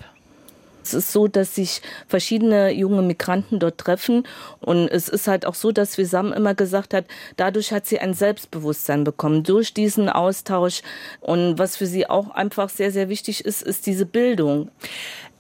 Es 0.83 0.95
ist 0.95 1.13
so, 1.13 1.29
dass 1.29 1.55
sich 1.55 1.83
verschiedene 2.07 2.71
junge 2.71 3.03
Migranten 3.03 3.59
dort 3.59 3.79
treffen. 3.79 4.25
Und 4.61 4.89
es 4.89 5.09
ist 5.09 5.29
halt 5.29 5.47
auch 5.47 5.55
so, 5.55 5.73
dass 5.73 5.99
Wisam 5.99 6.33
immer 6.33 6.55
gesagt 6.55 6.95
hat, 6.95 7.07
dadurch 7.37 7.73
hat 7.73 7.87
sie 7.87 7.99
ein 7.99 8.15
Selbstbewusstsein 8.15 9.05
bekommen, 9.05 9.43
durch 9.43 9.75
diesen 9.75 10.09
Austausch. 10.09 10.83
Und 11.21 11.59
was 11.59 11.77
für 11.77 11.87
sie 11.87 12.09
auch 12.09 12.31
einfach 12.31 12.69
sehr, 12.69 12.91
sehr 12.91 13.09
wichtig 13.09 13.45
ist, 13.45 13.63
ist 13.63 13.87
diese 13.87 14.07
Bildung. 14.07 14.71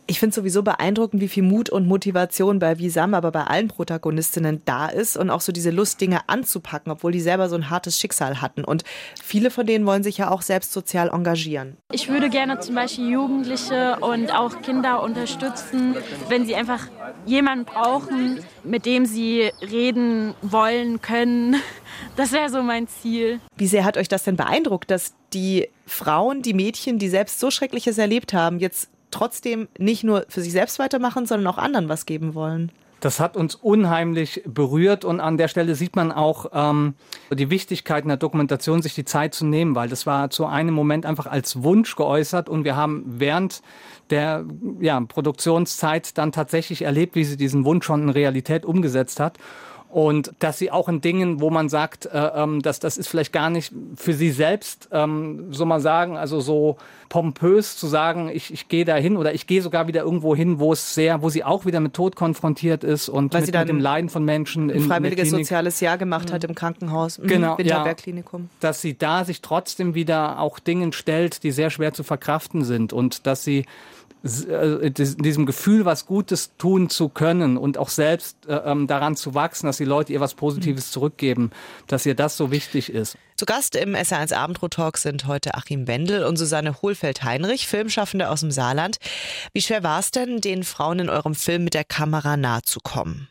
Ich 0.08 0.18
finde 0.18 0.34
sowieso 0.34 0.64
beeindruckend, 0.64 1.22
wie 1.22 1.28
viel 1.28 1.44
Mut 1.44 1.70
und 1.70 1.86
Motivation 1.86 2.58
bei 2.58 2.78
Visam, 2.78 3.14
aber 3.14 3.30
bei 3.30 3.44
allen 3.44 3.68
Protagonistinnen 3.68 4.60
da 4.64 4.88
ist 4.88 5.16
und 5.16 5.30
auch 5.30 5.40
so 5.40 5.52
diese 5.52 5.70
Lust, 5.70 6.00
Dinge 6.00 6.28
anzupacken, 6.28 6.90
obwohl 6.90 7.12
die 7.12 7.20
selber 7.20 7.48
so 7.48 7.54
ein 7.54 7.70
hartes 7.70 8.00
Schicksal 8.00 8.40
hatten. 8.40 8.64
Und 8.64 8.82
viele 9.22 9.50
von 9.50 9.64
denen 9.64 9.86
wollen 9.86 10.02
sich 10.02 10.18
ja 10.18 10.30
auch 10.30 10.42
selbst 10.42 10.72
sozial 10.72 11.10
engagieren. 11.10 11.76
Ich 11.92 12.08
würde 12.08 12.30
gerne 12.30 12.58
zum 12.58 12.74
Beispiel 12.74 13.10
Jugendliche 13.10 13.96
und 14.00 14.34
auch 14.34 14.60
Kinder 14.62 15.02
unterstützen, 15.02 15.94
wenn 16.28 16.46
sie 16.46 16.56
einfach 16.56 16.88
jemanden 17.24 17.66
brauchen, 17.66 18.40
mit 18.64 18.86
dem 18.86 19.06
sie 19.06 19.52
reden 19.60 20.34
wollen 20.42 21.00
können. 21.00 21.56
Das 22.16 22.32
wäre 22.32 22.50
so 22.50 22.62
mein 22.62 22.88
Ziel. 22.88 23.40
Wie 23.56 23.66
sehr 23.66 23.84
hat 23.84 23.96
euch 23.96 24.08
das 24.08 24.24
denn 24.24 24.36
beeindruckt, 24.36 24.90
dass 24.90 25.14
die 25.32 25.68
Frauen, 25.86 26.42
die 26.42 26.52
Mädchen, 26.52 26.98
die 26.98 27.08
selbst 27.08 27.40
so 27.40 27.50
Schreckliches 27.50 27.96
erlebt 27.96 28.34
haben, 28.34 28.58
jetzt 28.58 28.90
trotzdem 29.12 29.68
nicht 29.78 30.02
nur 30.02 30.26
für 30.28 30.40
sich 30.40 30.52
selbst 30.52 30.78
weitermachen, 30.78 31.26
sondern 31.26 31.46
auch 31.46 31.58
anderen 31.58 31.88
was 31.88 32.06
geben 32.06 32.34
wollen. 32.34 32.72
Das 33.02 33.18
hat 33.18 33.36
uns 33.36 33.56
unheimlich 33.56 34.42
berührt 34.46 35.04
und 35.04 35.18
an 35.18 35.36
der 35.36 35.48
Stelle 35.48 35.74
sieht 35.74 35.96
man 35.96 36.12
auch 36.12 36.46
ähm, 36.52 36.94
die 37.32 37.50
Wichtigkeit 37.50 38.04
in 38.04 38.08
der 38.08 38.16
Dokumentation, 38.16 38.80
sich 38.80 38.94
die 38.94 39.04
Zeit 39.04 39.34
zu 39.34 39.44
nehmen, 39.44 39.74
weil 39.74 39.88
das 39.88 40.06
war 40.06 40.30
zu 40.30 40.46
einem 40.46 40.72
Moment 40.72 41.04
einfach 41.04 41.26
als 41.26 41.64
Wunsch 41.64 41.96
geäußert 41.96 42.48
und 42.48 42.62
wir 42.64 42.76
haben 42.76 43.02
während 43.04 43.60
der 44.10 44.44
ja, 44.78 45.00
Produktionszeit 45.00 46.16
dann 46.16 46.30
tatsächlich 46.30 46.82
erlebt, 46.82 47.16
wie 47.16 47.24
sie 47.24 47.36
diesen 47.36 47.64
Wunsch 47.64 47.86
schon 47.86 48.02
in 48.02 48.10
Realität 48.10 48.64
umgesetzt 48.64 49.18
hat. 49.18 49.36
Und 49.92 50.32
dass 50.38 50.56
sie 50.56 50.70
auch 50.70 50.88
in 50.88 51.02
Dingen, 51.02 51.42
wo 51.42 51.50
man 51.50 51.68
sagt, 51.68 52.06
äh, 52.06 52.30
ähm, 52.34 52.62
dass 52.62 52.80
das 52.80 52.96
ist 52.96 53.08
vielleicht 53.08 53.30
gar 53.30 53.50
nicht 53.50 53.74
für 53.94 54.14
sie 54.14 54.30
selbst, 54.30 54.88
ähm, 54.90 55.52
so 55.52 55.66
mal 55.66 55.82
sagen, 55.82 56.16
also 56.16 56.40
so 56.40 56.78
pompös 57.10 57.76
zu 57.76 57.86
sagen, 57.86 58.30
ich, 58.32 58.50
ich 58.54 58.68
gehe 58.68 58.86
da 58.86 58.96
hin 58.96 59.18
oder 59.18 59.34
ich 59.34 59.46
gehe 59.46 59.60
sogar 59.60 59.88
wieder 59.88 60.00
irgendwo 60.00 60.34
hin, 60.34 60.58
wo 60.58 60.72
es 60.72 60.94
sehr, 60.94 61.20
wo 61.20 61.28
sie 61.28 61.44
auch 61.44 61.66
wieder 61.66 61.78
mit 61.80 61.92
Tod 61.92 62.16
konfrontiert 62.16 62.84
ist 62.84 63.10
und 63.10 63.34
mit, 63.34 63.52
mit 63.52 63.68
dem 63.68 63.80
Leiden 63.80 64.08
von 64.08 64.24
Menschen 64.24 64.70
Ein 64.70 64.76
in, 64.76 64.82
freiwilliges 64.84 65.30
in 65.30 65.40
soziales 65.40 65.80
Jahr 65.80 65.98
gemacht 65.98 66.32
hat 66.32 66.42
im 66.44 66.54
Krankenhaus, 66.54 67.18
mhm, 67.18 67.26
Genau, 67.26 67.58
Winterberg-Klinikum. 67.58 68.48
dass 68.60 68.80
sie 68.80 68.96
da 68.96 69.26
sich 69.26 69.42
trotzdem 69.42 69.94
wieder 69.94 70.40
auch 70.40 70.58
Dingen 70.58 70.92
stellt, 70.92 71.42
die 71.42 71.50
sehr 71.50 71.68
schwer 71.68 71.92
zu 71.92 72.02
verkraften 72.02 72.64
sind 72.64 72.94
und 72.94 73.26
dass 73.26 73.44
sie 73.44 73.66
diesem 74.22 75.46
Gefühl, 75.46 75.84
was 75.84 76.06
Gutes 76.06 76.52
tun 76.56 76.88
zu 76.88 77.08
können 77.08 77.56
und 77.56 77.76
auch 77.76 77.88
selbst 77.88 78.36
äh, 78.46 78.54
ähm, 78.54 78.86
daran 78.86 79.16
zu 79.16 79.34
wachsen, 79.34 79.66
dass 79.66 79.78
die 79.78 79.84
Leute 79.84 80.12
ihr 80.12 80.20
was 80.20 80.34
Positives 80.34 80.92
zurückgeben, 80.92 81.50
dass 81.88 82.06
ihr 82.06 82.14
das 82.14 82.36
so 82.36 82.50
wichtig 82.52 82.92
ist. 82.92 83.16
Zu 83.36 83.46
Gast 83.46 83.74
im 83.74 83.94
SR1 83.94 84.34
Abendrot-Talk 84.34 84.98
sind 84.98 85.26
heute 85.26 85.54
Achim 85.54 85.88
Wendel 85.88 86.24
und 86.24 86.36
Susanne 86.36 86.80
Hohlfeld-Heinrich, 86.82 87.66
Filmschaffende 87.66 88.28
aus 88.28 88.40
dem 88.40 88.52
Saarland. 88.52 88.98
Wie 89.52 89.62
schwer 89.62 89.82
war 89.82 89.98
es 89.98 90.12
denn, 90.12 90.40
den 90.40 90.62
Frauen 90.62 91.00
in 91.00 91.10
eurem 91.10 91.34
Film 91.34 91.64
mit 91.64 91.74
der 91.74 91.84
Kamera 91.84 92.36
nahe 92.36 92.62
zu 92.62 92.78
kommen? 92.78 93.28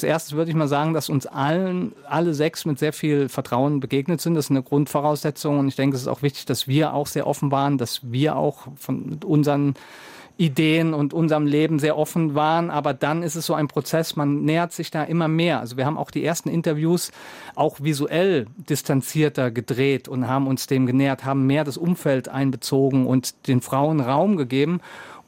Als 0.00 0.04
erstes 0.04 0.32
würde 0.32 0.50
ich 0.50 0.56
mal 0.56 0.66
sagen, 0.66 0.94
dass 0.94 1.10
uns 1.10 1.26
allen, 1.26 1.92
alle 2.08 2.32
sechs 2.32 2.64
mit 2.64 2.78
sehr 2.78 2.94
viel 2.94 3.28
Vertrauen 3.28 3.80
begegnet 3.80 4.22
sind. 4.22 4.34
Das 4.34 4.46
ist 4.46 4.50
eine 4.50 4.62
Grundvoraussetzung. 4.62 5.58
Und 5.58 5.68
ich 5.68 5.76
denke, 5.76 5.94
es 5.94 6.00
ist 6.00 6.08
auch 6.08 6.22
wichtig, 6.22 6.46
dass 6.46 6.66
wir 6.66 6.94
auch 6.94 7.06
sehr 7.06 7.26
offen 7.26 7.50
waren, 7.50 7.76
dass 7.76 8.00
wir 8.10 8.34
auch 8.34 8.68
von 8.76 9.20
unseren 9.22 9.74
Ideen 10.38 10.94
und 10.94 11.12
unserem 11.12 11.44
Leben 11.44 11.78
sehr 11.78 11.98
offen 11.98 12.34
waren. 12.34 12.70
Aber 12.70 12.94
dann 12.94 13.22
ist 13.22 13.34
es 13.34 13.44
so 13.44 13.52
ein 13.52 13.68
Prozess, 13.68 14.16
man 14.16 14.42
nähert 14.42 14.72
sich 14.72 14.90
da 14.90 15.04
immer 15.04 15.28
mehr. 15.28 15.60
Also 15.60 15.76
wir 15.76 15.84
haben 15.84 15.98
auch 15.98 16.10
die 16.10 16.24
ersten 16.24 16.48
Interviews 16.48 17.12
auch 17.54 17.82
visuell 17.82 18.46
distanzierter 18.56 19.50
gedreht 19.50 20.08
und 20.08 20.28
haben 20.28 20.46
uns 20.46 20.66
dem 20.66 20.86
genähert, 20.86 21.26
haben 21.26 21.46
mehr 21.46 21.64
das 21.64 21.76
Umfeld 21.76 22.30
einbezogen 22.30 23.06
und 23.06 23.48
den 23.48 23.60
Frauen 23.60 24.00
Raum 24.00 24.38
gegeben. 24.38 24.80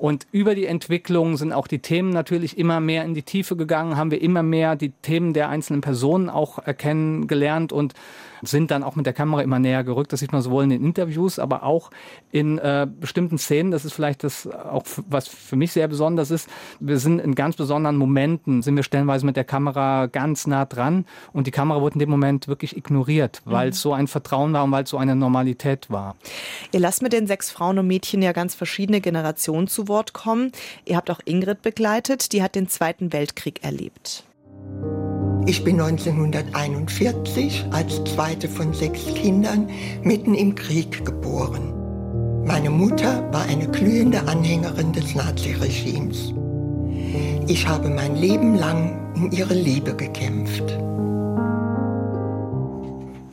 Und 0.02 0.26
über 0.32 0.56
die 0.56 0.66
Entwicklung 0.66 1.36
sind 1.36 1.52
auch 1.52 1.68
die 1.68 1.78
Themen 1.78 2.10
natürlich 2.10 2.58
immer 2.58 2.80
mehr 2.80 3.04
in 3.04 3.14
die 3.14 3.22
Tiefe 3.22 3.54
gegangen, 3.54 3.96
haben 3.96 4.10
wir 4.10 4.20
immer 4.20 4.42
mehr 4.42 4.74
die 4.74 4.90
Themen 4.90 5.32
der 5.32 5.48
einzelnen 5.48 5.80
Personen 5.80 6.28
auch 6.28 6.58
erkennen 6.58 7.28
gelernt. 7.28 7.72
Und 7.72 7.94
sind 8.42 8.70
dann 8.70 8.82
auch 8.82 8.96
mit 8.96 9.06
der 9.06 9.12
Kamera 9.12 9.42
immer 9.42 9.58
näher 9.58 9.84
gerückt. 9.84 10.12
Das 10.12 10.20
sieht 10.20 10.32
man 10.32 10.42
sowohl 10.42 10.64
in 10.64 10.70
den 10.70 10.84
Interviews, 10.84 11.38
aber 11.38 11.62
auch 11.62 11.90
in 12.30 12.58
äh, 12.58 12.86
bestimmten 13.00 13.38
Szenen. 13.38 13.70
Das 13.70 13.84
ist 13.84 13.92
vielleicht 13.92 14.24
das 14.24 14.46
auch, 14.46 14.84
was 15.08 15.28
für 15.28 15.56
mich 15.56 15.72
sehr 15.72 15.88
besonders 15.88 16.30
ist. 16.30 16.48
Wir 16.80 16.98
sind 16.98 17.20
in 17.20 17.34
ganz 17.34 17.56
besonderen 17.56 17.96
Momenten, 17.96 18.62
sind 18.62 18.76
wir 18.76 18.82
stellenweise 18.82 19.24
mit 19.24 19.36
der 19.36 19.44
Kamera 19.44 20.06
ganz 20.06 20.46
nah 20.46 20.64
dran 20.64 21.04
und 21.32 21.46
die 21.46 21.50
Kamera 21.50 21.80
wurde 21.80 21.94
in 21.94 22.00
dem 22.00 22.10
Moment 22.10 22.48
wirklich 22.48 22.76
ignoriert, 22.76 23.42
weil 23.44 23.70
es 23.70 23.80
so 23.80 23.92
ein 23.92 24.08
Vertrauen 24.08 24.52
war 24.52 24.64
und 24.64 24.72
weil 24.72 24.84
es 24.84 24.90
so 24.90 24.98
eine 24.98 25.14
Normalität 25.14 25.90
war. 25.90 26.16
Ihr 26.72 26.80
lasst 26.80 27.02
mit 27.02 27.12
den 27.12 27.26
sechs 27.26 27.50
Frauen 27.50 27.78
und 27.78 27.86
Mädchen 27.86 28.22
ja 28.22 28.32
ganz 28.32 28.54
verschiedene 28.54 29.00
Generationen 29.00 29.68
zu 29.68 29.88
Wort 29.88 30.12
kommen. 30.12 30.52
Ihr 30.84 30.96
habt 30.96 31.10
auch 31.10 31.20
Ingrid 31.24 31.62
begleitet, 31.62 32.32
die 32.32 32.42
hat 32.42 32.54
den 32.54 32.68
Zweiten 32.68 33.12
Weltkrieg 33.12 33.62
erlebt. 33.62 34.24
Ich 35.44 35.64
bin 35.64 35.80
1941 35.80 37.64
als 37.72 38.04
zweite 38.04 38.48
von 38.48 38.72
sechs 38.72 39.06
Kindern 39.06 39.68
mitten 40.02 40.34
im 40.34 40.54
Krieg 40.54 41.04
geboren. 41.04 42.44
Meine 42.44 42.70
Mutter 42.70 43.28
war 43.32 43.44
eine 43.46 43.68
glühende 43.68 44.20
Anhängerin 44.28 44.92
des 44.92 45.16
Naziregimes. 45.16 46.32
Ich 47.48 47.66
habe 47.66 47.88
mein 47.88 48.14
Leben 48.14 48.54
lang 48.54 49.12
um 49.16 49.32
ihre 49.32 49.54
Liebe 49.54 49.96
gekämpft. 49.96 50.78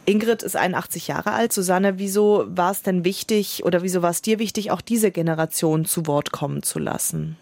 Ingrid 0.05 0.41
ist 0.41 0.55
81 0.55 1.07
Jahre 1.07 1.33
alt. 1.33 1.53
Susanne, 1.53 1.99
wieso 1.99 2.45
war 2.47 2.71
es 2.71 2.81
denn 2.81 3.05
wichtig 3.05 3.63
oder 3.63 3.83
wieso 3.83 4.01
war 4.01 4.09
es 4.09 4.23
dir 4.23 4.39
wichtig, 4.39 4.71
auch 4.71 4.81
diese 4.81 5.11
Generation 5.11 5.85
zu 5.85 6.07
Wort 6.07 6.31
kommen 6.31 6.63
zu 6.63 6.79
lassen? 6.79 7.37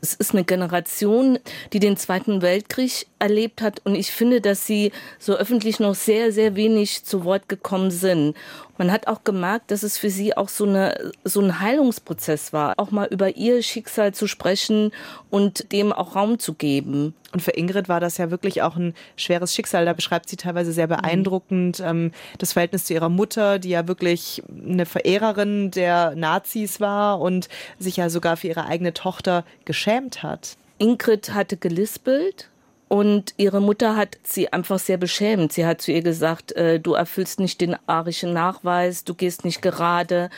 Es 0.00 0.14
ist 0.14 0.32
eine 0.32 0.44
Generation, 0.44 1.38
die 1.72 1.80
den 1.80 1.96
Zweiten 1.96 2.42
Weltkrieg 2.42 3.06
erlebt 3.18 3.62
hat. 3.62 3.80
Und 3.84 3.94
ich 3.94 4.10
finde, 4.10 4.40
dass 4.40 4.66
sie 4.66 4.92
so 5.18 5.34
öffentlich 5.34 5.80
noch 5.80 5.94
sehr, 5.94 6.32
sehr 6.32 6.56
wenig 6.56 7.04
zu 7.04 7.24
Wort 7.24 7.48
gekommen 7.48 7.90
sind. 7.90 8.36
Man 8.78 8.92
hat 8.92 9.08
auch 9.08 9.24
gemerkt, 9.24 9.72
dass 9.72 9.82
es 9.82 9.98
für 9.98 10.08
sie 10.08 10.36
auch 10.36 10.48
so, 10.48 10.64
eine, 10.64 11.12
so 11.24 11.40
ein 11.40 11.58
Heilungsprozess 11.58 12.52
war, 12.52 12.74
auch 12.76 12.92
mal 12.92 13.08
über 13.08 13.36
ihr 13.36 13.60
Schicksal 13.62 14.14
zu 14.14 14.28
sprechen 14.28 14.92
und 15.30 15.72
dem 15.72 15.92
auch 15.92 16.14
Raum 16.14 16.38
zu 16.38 16.54
geben. 16.54 17.14
Und 17.32 17.42
für 17.42 17.50
Ingrid 17.50 17.88
war 17.88 17.98
das 17.98 18.18
ja 18.18 18.30
wirklich 18.30 18.62
auch 18.62 18.76
ein 18.76 18.94
schweres 19.16 19.52
Schicksal. 19.52 19.84
Da 19.84 19.92
beschreibt 19.92 20.28
sie 20.28 20.36
teilweise 20.36 20.72
sehr 20.72 20.86
beeindruckend 20.86 21.80
ähm, 21.84 22.12
das 22.38 22.52
Verhältnis 22.52 22.84
zu 22.84 22.94
ihrer 22.94 23.08
Mutter, 23.08 23.58
die 23.58 23.70
ja 23.70 23.88
wirklich 23.88 24.44
eine 24.48 24.86
Verehrerin 24.86 25.72
der 25.72 26.14
Nazis 26.14 26.80
war 26.80 27.20
und 27.20 27.48
sich 27.80 27.96
ja 27.96 28.08
sogar 28.08 28.36
für 28.36 28.46
ihre 28.46 28.66
eigene 28.66 28.94
Tochter 28.94 29.44
geschämt 29.64 30.22
hat. 30.22 30.56
Ingrid 30.78 31.34
hatte 31.34 31.56
gelispelt 31.56 32.48
und 32.88 33.34
ihre 33.36 33.60
Mutter 33.60 33.96
hat 33.96 34.16
sie 34.24 34.52
einfach 34.52 34.78
sehr 34.78 34.96
beschämt. 34.96 35.52
Sie 35.52 35.66
hat 35.66 35.82
zu 35.82 35.92
ihr 35.92 36.02
gesagt, 36.02 36.52
äh, 36.52 36.80
du 36.80 36.94
erfüllst 36.94 37.38
nicht 37.38 37.60
den 37.60 37.76
arischen 37.86 38.32
Nachweis, 38.32 39.04
du 39.04 39.14
gehst 39.14 39.44
nicht 39.44 39.60
gerade. 39.60 40.30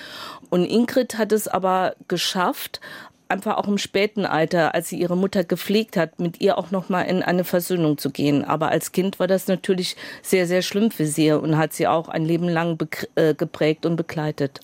Und 0.51 0.65
Ingrid 0.65 1.17
hat 1.17 1.31
es 1.31 1.47
aber 1.47 1.95
geschafft, 2.09 2.81
einfach 3.29 3.57
auch 3.57 3.69
im 3.69 3.79
späten 3.79 4.27
Alter, 4.27 4.75
als 4.75 4.89
sie 4.89 4.99
ihre 4.99 5.17
Mutter 5.17 5.45
gepflegt 5.45 5.97
hat, 5.97 6.19
mit 6.19 6.41
ihr 6.41 6.59
auch 6.59 6.73
noch 6.73 6.89
mal 6.89 7.03
in 7.03 7.23
eine 7.23 7.45
Versöhnung 7.45 7.97
zu 7.97 8.11
gehen. 8.11 8.45
Aber 8.45 8.71
als 8.71 8.91
Kind 8.91 9.21
war 9.21 9.29
das 9.29 9.47
natürlich 9.47 9.97
sehr, 10.23 10.49
sehr 10.49 10.63
schlimm 10.63 10.91
für 10.91 11.07
sie 11.07 11.31
und 11.31 11.57
hat 11.57 11.73
sie 11.73 11.87
auch 11.87 12.09
ein 12.09 12.25
Leben 12.25 12.49
lang 12.49 12.77
äh, 13.15 13.35
geprägt 13.35 13.87
und 13.87 13.95
begleitet. 13.95 14.61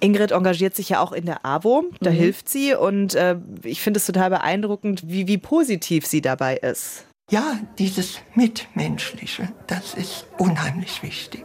Ingrid 0.00 0.30
engagiert 0.30 0.76
sich 0.76 0.90
ja 0.90 1.00
auch 1.00 1.10
in 1.10 1.26
der 1.26 1.44
AWO, 1.44 1.86
da 2.00 2.10
mhm. 2.10 2.14
hilft 2.14 2.48
sie 2.48 2.74
und 2.74 3.16
äh, 3.16 3.34
ich 3.64 3.80
finde 3.80 3.98
es 3.98 4.06
total 4.06 4.30
beeindruckend, 4.30 5.02
wie, 5.08 5.26
wie 5.26 5.38
positiv 5.38 6.06
sie 6.06 6.20
dabei 6.20 6.56
ist. 6.56 7.07
Ja, 7.30 7.58
dieses 7.78 8.20
Mitmenschliche, 8.34 9.52
das 9.66 9.92
ist 9.92 10.24
unheimlich 10.38 11.02
wichtig. 11.02 11.44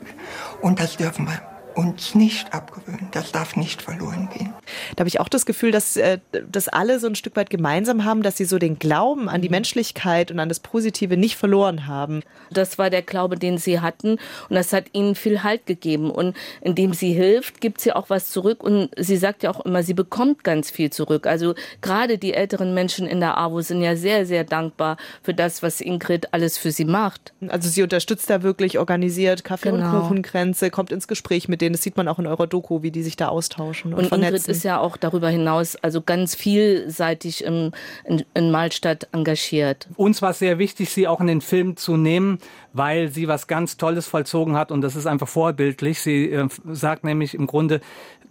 Und 0.62 0.80
das 0.80 0.96
dürfen 0.96 1.28
wir 1.28 1.53
uns 1.76 2.16
nicht 2.16 2.54
abgewöhnen. 2.54 3.08
Das 3.12 3.32
darf 3.32 3.56
nicht 3.56 3.82
verloren 3.82 4.30
gehen. 4.36 4.54
Da 4.96 5.02
habe 5.02 5.08
ich 5.08 5.20
auch 5.20 5.30
das 5.30 5.46
Gefühl, 5.46 5.72
dass 5.72 5.98
äh, 5.98 6.20
das 6.50 6.68
alle 6.68 7.00
so 7.00 7.08
ein 7.08 7.16
Stück 7.16 7.36
weit 7.36 7.50
gemeinsam 7.50 8.06
haben, 8.06 8.24
dass 8.24 8.38
sie 8.38 8.46
so 8.46 8.60
den 8.60 8.80
Glauben 8.80 9.30
an 9.30 9.42
die 9.42 9.50
Menschlichkeit 9.50 10.32
und 10.32 10.40
an 10.40 10.50
das 10.50 10.60
Positive 10.60 11.18
nicht 11.18 11.36
verloren 11.36 11.88
haben. 11.88 12.22
Das 12.52 12.78
war 12.78 12.90
der 12.90 13.02
Glaube, 13.02 13.38
den 13.38 13.58
sie 13.58 13.80
hatten 13.80 14.18
und 14.50 14.56
das 14.56 14.74
hat 14.74 14.86
ihnen 14.94 15.16
viel 15.16 15.44
Halt 15.44 15.66
gegeben. 15.66 16.12
Und 16.12 16.36
indem 16.62 16.94
sie 16.94 17.14
hilft, 17.14 17.62
gibt 17.62 17.82
sie 17.82 17.94
auch 17.94 18.10
was 18.10 18.30
zurück. 18.30 18.64
Und 18.64 18.90
sie 18.98 19.18
sagt 19.18 19.44
ja 19.44 19.50
auch 19.50 19.66
immer, 19.66 19.84
sie 19.84 19.94
bekommt 19.94 20.44
ganz 20.44 20.70
viel 20.70 20.92
zurück. 20.92 21.26
Also 21.28 21.56
gerade 21.82 22.18
die 22.18 22.34
älteren 22.34 22.74
Menschen 22.74 23.08
in 23.08 23.20
der 23.20 23.38
AWO 23.38 23.62
sind 23.62 23.82
ja 23.82 23.96
sehr, 23.96 24.26
sehr 24.26 24.44
dankbar 24.44 24.98
für 25.22 25.34
das, 25.34 25.64
was 25.64 25.82
Ingrid 25.82 26.34
alles 26.34 26.58
für 26.58 26.72
sie 26.72 26.86
macht. 26.86 27.34
Also 27.48 27.70
sie 27.70 27.82
unterstützt 27.82 28.30
da 28.30 28.44
wirklich, 28.44 28.78
organisiert 28.78 29.44
Kaffee- 29.44 29.72
genau. 29.72 29.98
und 29.98 30.02
Kuchenkränze, 30.02 30.70
kommt 30.70 30.92
ins 30.92 31.08
Gespräch 31.08 31.48
mit 31.48 31.63
denen. 31.64 31.74
Das 31.74 31.84
sieht 31.84 31.98
man 31.98 32.08
auch 32.08 32.20
in 32.20 32.28
eurer 32.28 32.48
Doku, 32.48 32.84
wie 32.84 32.92
die 32.92 33.04
sich 33.04 33.16
da 33.16 33.30
austauschen 33.30 33.94
und, 33.94 34.00
und 34.00 34.08
vernetzen. 34.08 34.36
Ingrid 34.36 34.48
ist 34.48 34.64
ja 34.64 34.80
auch 34.80 34.98
darüber 34.98 35.30
hinaus 35.30 35.76
also 35.78 36.02
ganz 36.02 36.36
vielseitig 36.36 37.44
im, 37.44 37.72
in, 38.06 38.24
in 38.34 38.52
Malstadt 38.52 39.08
engagiert. 39.12 39.88
Uns 39.96 40.22
war 40.22 40.32
es 40.32 40.40
sehr 40.40 40.60
wichtig, 40.60 40.90
sie 40.90 41.08
auch 41.08 41.22
in 41.22 41.28
den 41.28 41.42
Film 41.42 41.78
zu 41.78 41.98
nehmen, 41.98 42.40
weil 42.74 43.10
sie 43.10 43.28
was 43.28 43.48
ganz 43.48 43.78
Tolles 43.78 44.08
vollzogen 44.08 44.56
hat 44.56 44.72
und 44.72 44.82
das 44.82 44.96
ist 44.96 45.06
einfach 45.06 45.28
vorbildlich. 45.28 46.00
Sie 46.00 46.32
äh, 46.32 46.48
sagt 46.72 47.04
nämlich 47.04 47.34
im 47.34 47.48
Grunde, 47.48 47.82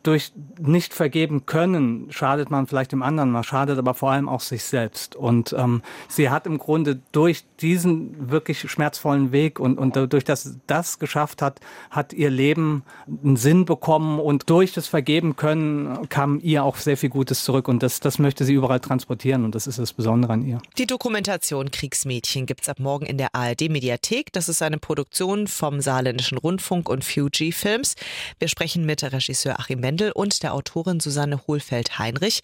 durch 0.03 0.33
nicht 0.61 0.95
vergeben 0.95 1.47
können 1.47 2.07
schadet 2.11 2.51
man 2.51 2.67
vielleicht 2.67 2.93
dem 2.93 3.03
anderen, 3.03 3.31
man 3.31 3.45
schadet 3.45 3.79
aber 3.79 3.95
vor 3.95 4.11
allem 4.11 4.29
auch 4.29 4.41
sich 4.41 4.65
selbst. 4.65 5.17
Und 5.17 5.55
ähm, 5.59 5.83
sie 6.09 6.31
hat 6.31 6.47
im 6.47 6.59
Grunde 6.59 7.01
durch 7.13 7.45
diesen 7.61 8.31
wirklich 8.31 8.61
schmerzvollen 8.61 9.33
Weg 9.33 9.61
und, 9.61 9.79
und 9.79 9.97
durch 9.97 10.25
das 10.25 10.59
das 10.67 10.99
geschafft 10.99 11.43
hat, 11.43 11.61
hat 11.91 12.13
ihr 12.13 12.31
Leben 12.31 12.83
einen 13.07 13.37
Sinn 13.37 13.65
bekommen 13.65 14.19
und 14.19 14.51
durch 14.51 14.73
das 14.73 14.89
Vergeben 14.89 15.37
können 15.37 16.09
kam 16.09 16.41
ihr 16.41 16.65
auch 16.65 16.77
sehr 16.77 16.97
viel 16.97 17.11
Gutes 17.11 17.45
zurück 17.45 17.69
und 17.69 17.83
das, 17.83 18.01
das 18.01 18.19
möchte 18.19 18.45
sie 18.45 18.55
überall 18.55 18.81
transportieren 18.81 19.45
und 19.45 19.55
das 19.55 19.67
ist 19.67 19.79
das 19.79 19.93
Besondere 19.93 20.33
an 20.33 20.43
ihr. 20.43 20.61
Die 20.79 20.87
Dokumentation 20.87 21.71
Kriegsmädchen 21.71 22.47
gibt's 22.47 22.69
ab 22.69 22.79
morgen 22.79 23.07
in 23.07 23.19
der 23.19 23.35
ARD 23.35 23.69
Mediathek. 23.69 24.33
Das 24.33 24.49
ist 24.49 24.63
eine 24.63 24.79
Produktion 24.79 25.47
vom 25.47 25.81
Saarländischen 25.81 26.39
Rundfunk 26.39 26.89
und 26.89 27.05
Fuji 27.05 27.53
Films. 27.53 27.95
Wir 28.39 28.49
sprechen 28.49 28.87
mit 28.87 29.03
Regisseur 29.03 29.59
Achim 29.59 29.81
Wendel 29.93 30.13
und 30.13 30.43
der 30.43 30.55
Autorin 30.55 31.01
Susanne 31.01 31.43
Hohlfeld-Heinrich. 31.47 32.41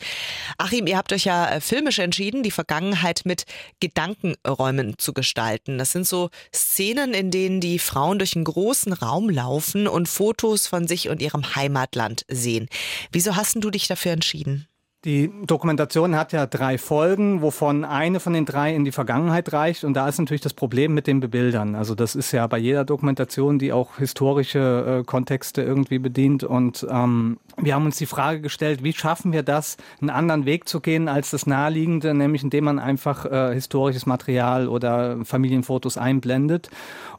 Achim, 0.58 0.86
ihr 0.86 0.98
habt 0.98 1.14
euch 1.14 1.24
ja 1.24 1.60
filmisch 1.60 1.98
entschieden, 1.98 2.42
die 2.42 2.50
Vergangenheit 2.50 3.22
mit 3.24 3.44
Gedankenräumen 3.80 4.98
zu 4.98 5.14
gestalten. 5.14 5.78
Das 5.78 5.92
sind 5.92 6.06
so 6.06 6.28
Szenen, 6.54 7.14
in 7.14 7.30
denen 7.30 7.62
die 7.62 7.78
Frauen 7.78 8.18
durch 8.18 8.36
einen 8.36 8.44
großen 8.44 8.92
Raum 8.92 9.30
laufen 9.30 9.88
und 9.88 10.10
Fotos 10.10 10.66
von 10.66 10.86
sich 10.86 11.08
und 11.08 11.22
ihrem 11.22 11.54
Heimatland 11.54 12.26
sehen. 12.28 12.68
Wieso 13.12 13.34
hast 13.34 13.56
du 13.58 13.70
dich 13.70 13.88
dafür 13.88 14.12
entschieden? 14.12 14.68
Die 15.08 15.32
Dokumentation 15.46 16.16
hat 16.16 16.34
ja 16.34 16.44
drei 16.44 16.76
Folgen, 16.76 17.40
wovon 17.40 17.86
eine 17.86 18.20
von 18.20 18.34
den 18.34 18.44
drei 18.44 18.74
in 18.74 18.84
die 18.84 18.92
Vergangenheit 18.92 19.54
reicht. 19.54 19.82
Und 19.84 19.94
da 19.94 20.06
ist 20.06 20.18
natürlich 20.18 20.42
das 20.42 20.52
Problem 20.52 20.92
mit 20.92 21.06
den 21.06 21.20
Bebildern. 21.20 21.76
Also 21.76 21.94
das 21.94 22.14
ist 22.14 22.30
ja 22.32 22.46
bei 22.46 22.58
jeder 22.58 22.84
Dokumentation, 22.84 23.58
die 23.58 23.72
auch 23.72 23.96
historische 23.96 24.98
äh, 25.00 25.04
Kontexte 25.04 25.62
irgendwie 25.62 25.98
bedient. 25.98 26.44
Und 26.44 26.86
ähm, 26.90 27.38
wir 27.56 27.74
haben 27.74 27.86
uns 27.86 27.96
die 27.96 28.04
Frage 28.04 28.42
gestellt, 28.42 28.84
wie 28.84 28.92
schaffen 28.92 29.32
wir 29.32 29.42
das, 29.42 29.78
einen 30.02 30.10
anderen 30.10 30.44
Weg 30.44 30.68
zu 30.68 30.80
gehen 30.80 31.08
als 31.08 31.30
das 31.30 31.46
naheliegende, 31.46 32.12
nämlich 32.12 32.42
indem 32.42 32.64
man 32.64 32.78
einfach 32.78 33.24
äh, 33.24 33.54
historisches 33.54 34.04
Material 34.04 34.68
oder 34.68 35.24
Familienfotos 35.24 35.96
einblendet. 35.96 36.68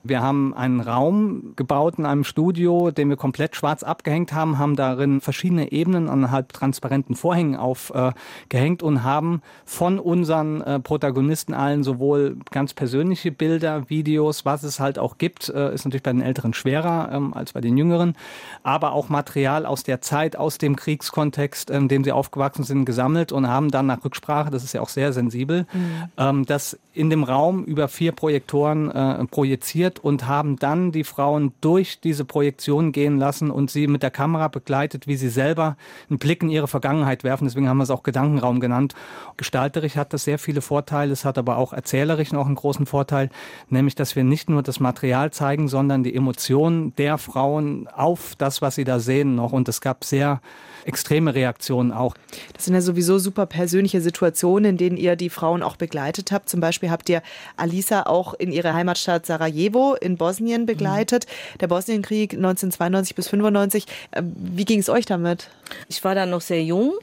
Wir 0.03 0.21
haben 0.21 0.53
einen 0.53 0.79
Raum 0.79 1.53
gebaut 1.55 1.95
in 1.97 2.05
einem 2.05 2.23
Studio, 2.23 2.91
den 2.91 3.09
wir 3.09 3.17
komplett 3.17 3.55
schwarz 3.55 3.81
abgehängt 3.81 4.31
haben, 4.31 4.59
haben 4.59 4.75
darin 4.75 5.21
verschiedene 5.21 5.71
Ebenen 5.71 6.07
an 6.07 6.29
halb 6.31 6.53
transparenten 6.53 7.15
Vorhängen 7.15 7.55
aufgehängt 7.79 8.81
äh, 8.81 8.85
und 8.85 9.03
haben 9.03 9.41
von 9.65 9.99
unseren 9.99 10.61
äh, 10.61 10.79
Protagonisten 10.79 11.53
allen 11.53 11.83
sowohl 11.83 12.37
ganz 12.51 12.73
persönliche 12.73 13.31
Bilder, 13.31 13.89
Videos, 13.89 14.45
was 14.45 14.63
es 14.63 14.79
halt 14.79 14.99
auch 14.99 15.17
gibt, 15.17 15.49
äh, 15.49 15.73
ist 15.73 15.85
natürlich 15.85 16.03
bei 16.03 16.11
den 16.11 16.21
Älteren 16.21 16.53
schwerer 16.53 17.09
ähm, 17.11 17.33
als 17.33 17.53
bei 17.53 17.61
den 17.61 17.77
Jüngeren, 17.77 18.15
aber 18.63 18.93
auch 18.93 19.09
Material 19.09 19.65
aus 19.65 19.83
der 19.83 20.01
Zeit, 20.01 20.35
aus 20.35 20.57
dem 20.57 20.75
Kriegskontext, 20.75 21.69
in 21.69 21.87
dem 21.87 22.03
sie 22.03 22.11
aufgewachsen 22.11 22.63
sind, 22.63 22.85
gesammelt 22.85 23.31
und 23.31 23.47
haben 23.47 23.71
dann 23.71 23.85
nach 23.85 24.03
Rücksprache, 24.03 24.49
das 24.49 24.63
ist 24.63 24.73
ja 24.73 24.81
auch 24.81 24.89
sehr 24.89 25.13
sensibel, 25.13 25.65
mhm. 25.73 26.03
ähm, 26.17 26.45
das 26.45 26.77
in 26.93 27.09
dem 27.09 27.23
Raum 27.23 27.63
über 27.63 27.87
vier 27.87 28.11
Projektoren 28.11 28.91
äh, 28.91 29.25
projiziert 29.25 29.99
und 29.99 30.27
haben 30.27 30.57
dann 30.57 30.91
die 30.91 31.03
Frauen 31.05 31.53
durch 31.61 32.01
diese 32.01 32.25
Projektion 32.25 32.91
gehen 32.91 33.17
lassen 33.17 33.51
und 33.51 33.71
sie 33.71 33.87
mit 33.87 34.03
der 34.03 34.11
Kamera 34.11 34.49
begleitet, 34.49 35.07
wie 35.07 35.15
sie 35.15 35.29
selber 35.29 35.77
einen 36.09 36.19
Blick 36.19 36.43
in 36.43 36.49
ihre 36.49 36.67
Vergangenheit 36.67 37.23
werfen. 37.23 37.47
Deswegen 37.59 37.69
haben 37.69 37.79
wir 37.79 37.83
es 37.83 37.89
auch 37.89 38.03
Gedankenraum 38.03 38.61
genannt. 38.61 38.93
Gestalterisch 39.35 39.97
hat 39.97 40.13
das 40.13 40.23
sehr 40.23 40.39
viele 40.39 40.61
Vorteile, 40.61 41.11
es 41.11 41.25
hat 41.25 41.37
aber 41.37 41.57
auch 41.57 41.73
erzählerisch 41.73 42.31
noch 42.31 42.45
einen 42.45 42.55
großen 42.55 42.85
Vorteil, 42.85 43.29
nämlich 43.67 43.95
dass 43.95 44.15
wir 44.15 44.23
nicht 44.23 44.49
nur 44.49 44.63
das 44.63 44.79
Material 44.79 45.31
zeigen, 45.31 45.67
sondern 45.67 46.03
die 46.03 46.15
Emotionen 46.15 46.95
der 46.95 47.17
Frauen 47.17 47.89
auf 47.89 48.35
das, 48.37 48.61
was 48.61 48.75
sie 48.75 48.85
da 48.85 48.99
sehen 49.01 49.35
noch. 49.35 49.51
Und 49.51 49.67
es 49.67 49.81
gab 49.81 50.05
sehr 50.05 50.39
extreme 50.85 51.35
Reaktionen 51.35 51.91
auch. 51.91 52.15
Das 52.53 52.63
sind 52.63 52.75
ja 52.75 52.81
sowieso 52.81 53.19
super 53.19 53.45
persönliche 53.45 53.99
Situationen, 53.99 54.71
in 54.71 54.77
denen 54.77 54.95
ihr 54.95 55.17
die 55.17 55.29
Frauen 55.29 55.61
auch 55.61 55.75
begleitet 55.75 56.31
habt. 56.31 56.47
Zum 56.47 56.61
Beispiel 56.61 56.89
habt 56.89 57.09
ihr 57.09 57.21
Alisa 57.57 58.03
auch 58.03 58.33
in 58.33 58.53
ihrer 58.53 58.73
Heimatstadt 58.73 59.25
Sarajevo 59.25 59.95
in 59.95 60.15
Bosnien 60.15 60.65
begleitet. 60.65 61.25
Mhm. 61.25 61.57
Der 61.57 61.67
Bosnienkrieg 61.67 62.35
1992 62.35 63.15
bis 63.15 63.27
95. 63.27 63.85
Äh, 64.11 64.23
wie 64.23 64.63
ging 64.63 64.79
es 64.79 64.87
euch 64.87 65.05
damit? 65.05 65.49
Ich 65.89 66.01
war 66.05 66.15
da 66.15 66.25
noch 66.25 66.41
sehr 66.41 66.63
jung 66.63 66.93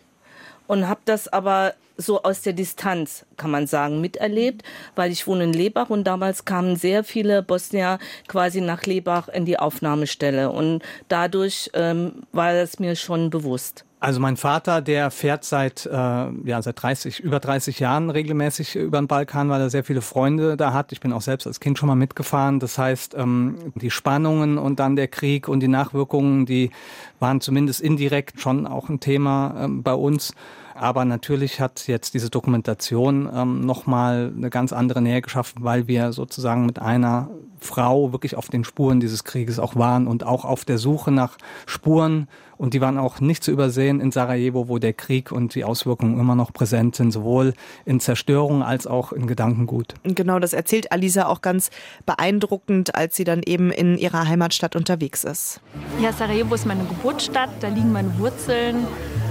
und 0.67 0.89
habe 0.89 1.01
das 1.05 1.29
aber 1.29 1.75
so 1.97 2.23
aus 2.23 2.43
der 2.43 2.53
Distanz, 2.53 3.25
kann 3.37 3.51
man 3.51 3.67
sagen, 3.67 4.01
miterlebt, 4.01 4.63
weil 4.95 5.11
ich 5.11 5.27
wohne 5.27 5.45
in 5.45 5.53
Lebach 5.53 5.91
und 5.91 6.05
damals 6.05 6.45
kamen 6.45 6.77
sehr 6.77 7.05
viele 7.05 7.43
Bosnier 7.43 7.99
quasi 8.29 8.61
nach 8.61 8.83
Lebach 8.83 9.29
in 9.29 9.47
die 9.47 9.59
Aufnahmestelle 9.59 10.51
und 10.51 10.83
dadurch 11.09 11.71
ähm, 11.75 12.25
war 12.33 12.53
es 12.53 12.79
mir 12.79 12.97
schon 12.97 13.31
bewusst. 13.31 13.85
Also 14.07 14.21
mein 14.21 14.37
Vater, 14.37 14.83
der 14.83 15.11
fährt 15.11 15.43
seit 15.43 15.85
äh, 15.85 15.91
ja 15.91 16.63
seit 16.63 16.81
30 16.81 17.19
über 17.19 17.41
30 17.41 17.81
Jahren 17.81 18.09
regelmäßig 18.09 18.77
über 18.77 18.99
den 18.99 19.09
Balkan, 19.09 19.49
weil 19.49 19.61
er 19.61 19.69
sehr 19.69 19.83
viele 19.83 20.01
Freunde 20.01 20.57
da 20.57 20.73
hat. 20.73 20.93
Ich 20.93 21.01
bin 21.01 21.13
auch 21.13 21.23
selbst 21.23 21.45
als 21.45 21.59
Kind 21.59 21.77
schon 21.77 21.89
mal 21.89 21.97
mitgefahren. 21.97 22.61
Das 22.61 22.79
heißt, 22.79 23.17
ähm, 23.19 23.73
die 23.75 23.91
Spannungen 23.91 24.59
und 24.59 24.79
dann 24.79 24.95
der 24.95 25.09
Krieg 25.09 25.49
und 25.49 25.59
die 25.59 25.67
Nachwirkungen, 25.67 26.47
die 26.47 26.71
waren 27.19 27.41
zumindest 27.41 27.81
indirekt 27.81 28.41
schon 28.41 28.69
auch 28.69 28.89
ein 28.89 29.01
Thema 29.01 29.57
ähm, 29.59 29.83
bei 29.83 29.95
uns. 29.95 30.35
Aber 30.77 31.05
natürlich 31.05 31.61
hat 31.61 31.89
jetzt 31.89 32.15
diese 32.15 32.31
Dokumentation 32.31 33.29
ähm, 33.35 33.63
nochmal 33.63 34.33
eine 34.37 34.51
ganz 34.51 34.73
andere 34.73 35.03
Nähe 35.03 35.21
geschaffen, 35.21 35.65
weil 35.65 35.89
wir 35.89 36.13
sozusagen 36.13 36.65
mit 36.65 36.79
einer 36.79 37.29
Frau 37.59 38.13
wirklich 38.13 38.37
auf 38.37 38.51
den 38.51 38.63
Spuren 38.63 39.01
dieses 39.01 39.25
Krieges 39.25 39.59
auch 39.59 39.75
waren 39.75 40.07
und 40.07 40.23
auch 40.23 40.45
auf 40.45 40.65
der 40.65 40.79
Suche 40.79 41.11
nach 41.11 41.39
Spuren. 41.67 42.29
Und 42.59 42.75
die 42.75 42.81
waren 42.81 42.99
auch 42.99 43.21
nicht 43.21 43.45
zu 43.45 43.51
übersehen 43.51 44.01
in 44.01 44.11
Sarajevo, 44.11 44.69
wo 44.69 44.79
der 44.79 44.93
Krieg 44.93 45.31
und 45.33 45.55
die 45.55 45.65
Auswirkungen 45.65 46.19
immer 46.19 46.35
noch 46.35 46.53
präsent 46.53 46.97
sind, 46.97 47.11
sowohl 47.11 47.53
in 47.85 48.01
Zerstörung 48.01 48.63
als 48.63 48.87
auch 48.87 49.13
in 49.13 49.27
Gedankengut. 49.27 49.95
Genau, 50.05 50.39
das 50.39 50.53
erzählt 50.53 50.93
Alisa 50.93 51.27
auch 51.27 51.43
ganz 51.43 51.71
beeindruckend, 52.07 52.95
als 52.95 53.17
sie 53.17 53.25
dann 53.25 53.43
eben 53.45 53.71
in 53.71 53.99
ihrer 53.99 54.27
Heimatstadt 54.27 54.77
unterwegs 54.77 55.25
ist. 55.25 55.61
Ja, 56.01 56.13
Sarajevo 56.13 56.55
ist 56.55 56.67
meine 56.67 56.85
Geburtsstadt, 56.85 57.51
da 57.61 57.69
liegen 57.69 57.93
meine 57.93 58.19
Wurzeln. 58.19 58.87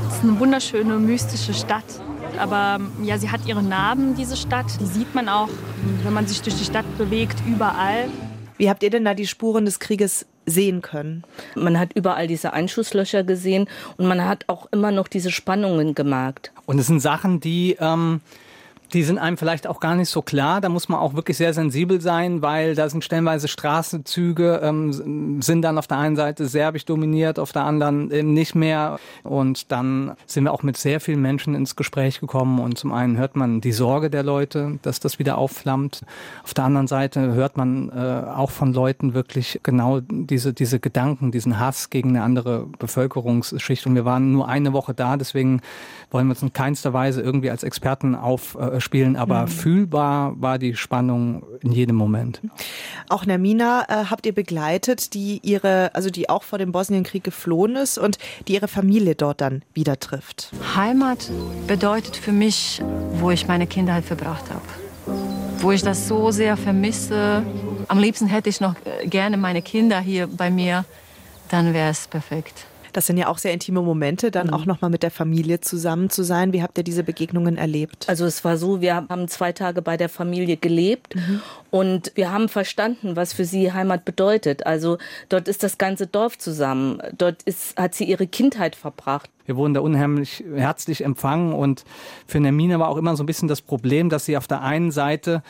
Es 0.08 0.18
ist 0.18 0.24
eine 0.24 0.40
wunderschöne, 0.40 0.98
mystische 1.00 1.54
Stadt. 1.54 1.84
Aber 2.38 2.80
ja, 3.02 3.18
sie 3.18 3.30
hat 3.30 3.42
ihre 3.48 3.64
Narben, 3.64 4.16
diese 4.16 4.36
Stadt. 4.36 4.66
Die 4.80 4.86
sieht 4.86 5.16
man 5.16 5.30
auch, 5.30 5.50
wenn 6.04 6.14
man 6.14 6.28
sich 6.28 6.42
durch 6.42 6.56
die 6.58 6.66
Stadt 6.66 6.86
bewegt, 6.98 7.42
überall. 7.48 8.10
Wie 8.58 8.70
habt 8.70 8.84
ihr 8.84 8.90
denn 8.90 9.06
da 9.06 9.14
die 9.14 9.28
Spuren 9.28 9.66
des 9.66 9.80
Krieges 9.80 10.26
sehen 10.46 10.82
können? 10.82 11.24
Man 11.56 11.80
hat 11.80 11.94
überall 11.94 12.28
diese 12.28 12.54
Einschusslöcher 12.54 13.24
gesehen 13.24 13.68
und 13.98 14.08
man 14.08 14.26
hat 14.26 14.46
auch 14.48 14.68
immer 14.72 14.92
noch 14.92 15.08
diese 15.08 15.32
Spannungen 15.32 15.96
gemerkt. 15.96 16.52
Und 16.66 16.80
es 16.80 16.88
sind 16.88 17.00
Sachen, 17.00 17.40
die 17.40 17.78
ähm, 17.80 18.22
die 18.94 19.04
sind 19.04 19.18
einem 19.18 19.38
vielleicht 19.38 19.68
auch 19.68 19.80
gar 19.80 19.96
nicht 19.96 20.10
so 20.10 20.22
klar. 20.22 20.62
Da 20.62 20.70
muss 20.70 20.90
man 20.90 21.00
auch 21.00 21.14
wirklich 21.14 21.38
sehr 21.38 21.54
sensibel 21.54 22.02
sein, 22.02 22.42
weil 22.42 22.76
da 22.76 22.90
sind 22.90 23.04
stellenweise 23.04 23.48
Straßenzüge, 23.48 24.62
ähm, 24.64 25.42
sind 25.42 25.62
dann 25.62 25.78
auf 25.78 25.88
der 25.88 25.98
einen 25.98 26.16
Seite 26.16 26.48
serbisch 26.48 26.86
dominiert, 26.86 27.40
auf 27.40 27.52
der 27.52 27.64
anderen 27.64 28.12
eben 28.12 28.34
nicht 28.34 28.56
mehr. 28.56 29.00
Und 29.24 29.72
dann 29.72 30.14
sind 30.26 30.44
wir 30.44 30.54
auch 30.54 30.64
mit 30.64 30.78
sehr 30.78 31.00
vielen 31.00 31.22
Menschen 31.22 31.56
ins 31.56 31.76
Gespräch 31.76 32.20
gekommen. 32.20 32.60
Und 32.60 32.78
zum 32.78 32.92
einen 32.92 33.18
hört 33.18 33.36
man 33.36 33.62
die 33.62 33.72
Sorge 33.72 34.10
der 34.10 34.24
Leute, 34.24 34.80
dass 34.82 35.00
das 35.00 35.20
wieder 35.20 35.38
aufflammt. 35.38 36.02
Auf 36.44 36.54
der 36.54 36.66
anderen 36.66 36.88
Seite 36.88 37.34
hört 37.34 37.58
man 37.58 37.90
äh, 37.90 38.30
auch 38.36 38.52
von 38.52 38.74
Leuten 38.74 39.14
wirklich 39.14 39.60
genau 39.64 40.02
diese, 40.02 40.54
diese 40.54 40.80
Gedanken, 40.80 41.32
diesen 41.32 41.60
Hass 41.60 41.90
gegen 41.90 42.10
eine 42.10 42.24
andere 42.24 42.68
Bevölkerungsschicht. 42.80 43.86
Und 43.88 43.96
wir 43.96 44.06
waren 44.06 44.32
nur 44.32 44.48
eine 44.48 44.74
Woche 44.74 44.94
da, 44.94 45.18
deswegen 45.18 45.62
wollen 46.12 46.28
wir 46.28 46.32
uns 46.32 46.42
in 46.42 46.54
keinster 46.54 46.94
Weise 46.94 47.22
irgendwie 47.22 47.50
als 47.50 47.64
Experten 47.64 48.16
aufspielen, 48.76 49.16
aber 49.16 49.44
mhm. 49.44 49.48
fühlbar 49.48 50.34
war 50.42 50.60
die 50.60 50.76
Spannung 50.76 51.44
in 51.62 51.72
jedem 51.72 51.96
Moment. 51.96 52.42
Auch 53.10 53.26
Nermina 53.26 53.86
äh, 53.88 54.06
habt 54.10 54.26
ihr 54.26 54.34
begleitet, 54.34 55.14
die 55.14 55.40
ihre, 55.44 55.94
also 55.96 56.10
die 56.10 56.30
auch 56.30 56.44
vor 56.44 56.60
dem 56.60 56.72
Bosnienkrieg 56.72 57.24
geflohen 57.24 57.76
ist 57.76 57.98
und 57.98 58.18
die 58.48 58.54
ihre 58.54 58.68
Familie 58.68 59.16
dort 59.16 59.42
dann 59.42 59.64
wieder 59.74 60.00
trifft. 60.00 60.52
Heimat 60.76 61.32
bedeutet 61.68 62.16
für 62.16 62.32
mich, 62.32 62.82
wo 63.14 63.32
ich 63.32 63.48
meine 63.48 63.68
Kindheit 63.68 64.06
verbracht 64.06 64.46
habe. 64.50 65.16
Wo 65.60 65.72
ich 65.72 65.82
das 65.82 66.08
so 66.08 66.32
sehr 66.32 66.58
vermisse. 66.58 67.44
Am 67.88 68.00
liebsten 68.00 68.28
hätte 68.28 68.50
ich 68.50 68.60
noch 68.60 68.76
äh, 68.86 69.08
gerne 69.08 69.38
meine 69.38 69.62
Kinder 69.62 70.00
hier 70.00 70.28
bei 70.28 70.52
mir. 70.52 70.86
Dann 71.50 71.74
wäre 71.74 71.92
es 71.92 72.08
perfekt. 72.08 72.66
Das 72.96 73.08
sind 73.08 73.18
ja 73.18 73.28
auch 73.28 73.40
sehr 73.40 73.52
intime 73.52 73.82
Momente, 73.82 74.32
dann 74.32 74.48
mhm. 74.48 74.54
auch 74.54 74.66
nochmal 74.66 74.90
mit 74.90 75.04
der 75.04 75.12
Familie 75.12 75.60
zusammen 75.60 76.10
zu 76.10 76.24
sein. 76.24 76.54
Wie 76.54 76.64
habt 76.64 76.78
ihr 76.78 76.84
diese 76.86 77.04
Begegnungen 77.04 77.58
erlebt? 77.58 78.08
Also 78.08 78.26
es 78.26 78.46
war 78.46 78.56
so, 78.56 78.80
wir 78.80 78.96
haben 78.96 79.28
zwei 79.28 79.52
Tage 79.52 79.82
bei 79.82 79.98
der 79.98 80.08
Familie 80.08 80.56
gelebt 80.56 81.14
mhm. 81.14 81.42
und 81.72 82.14
wir 82.16 82.32
haben 82.32 82.48
verstanden, 82.48 83.18
was 83.18 83.34
für 83.34 83.44
sie 83.44 83.74
Heimat 83.74 84.06
bedeutet. 84.06 84.66
Also 84.66 84.98
dort 85.28 85.50
ist 85.50 85.62
das 85.62 85.78
ganze 85.78 86.08
Dorf 86.08 86.38
zusammen. 86.38 87.02
Dort 87.18 87.44
ist, 87.44 87.78
hat 87.78 87.96
sie 87.96 88.06
ihre 88.06 88.28
Kindheit 88.28 88.78
verbracht. 88.78 89.30
Wir 89.46 89.58
wurden 89.58 89.74
da 89.74 89.82
unheimlich 89.82 90.46
herzlich 90.56 91.04
empfangen 91.04 91.52
und 91.52 91.84
für 92.26 92.40
Nermine 92.40 92.80
war 92.80 92.88
auch 92.88 92.98
immer 92.98 93.18
so 93.18 93.24
ein 93.24 93.26
bisschen 93.26 93.50
das 93.50 93.62
Problem, 93.62 94.10
dass 94.10 94.24
sie 94.24 94.38
auf 94.38 94.48
der 94.48 94.62
einen 94.62 94.92
Seite 94.92 95.44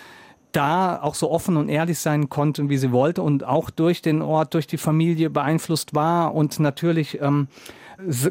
da 0.56 1.02
auch 1.02 1.16
so 1.16 1.32
offen 1.32 1.58
und 1.58 1.70
ehrlich 1.70 2.00
sein 2.00 2.30
konnte, 2.30 2.70
wie 2.70 2.78
sie 2.78 2.92
wollte 2.92 3.22
und 3.22 3.44
auch 3.44 3.70
durch 3.70 4.02
den 4.02 4.22
Ort, 4.22 4.54
durch 4.54 4.68
die 4.68 4.78
Familie 4.78 5.30
beeinflusst 5.30 5.94
war 5.94 6.34
und 6.34 6.60
natürlich 6.60 7.22
ähm, 7.22 7.48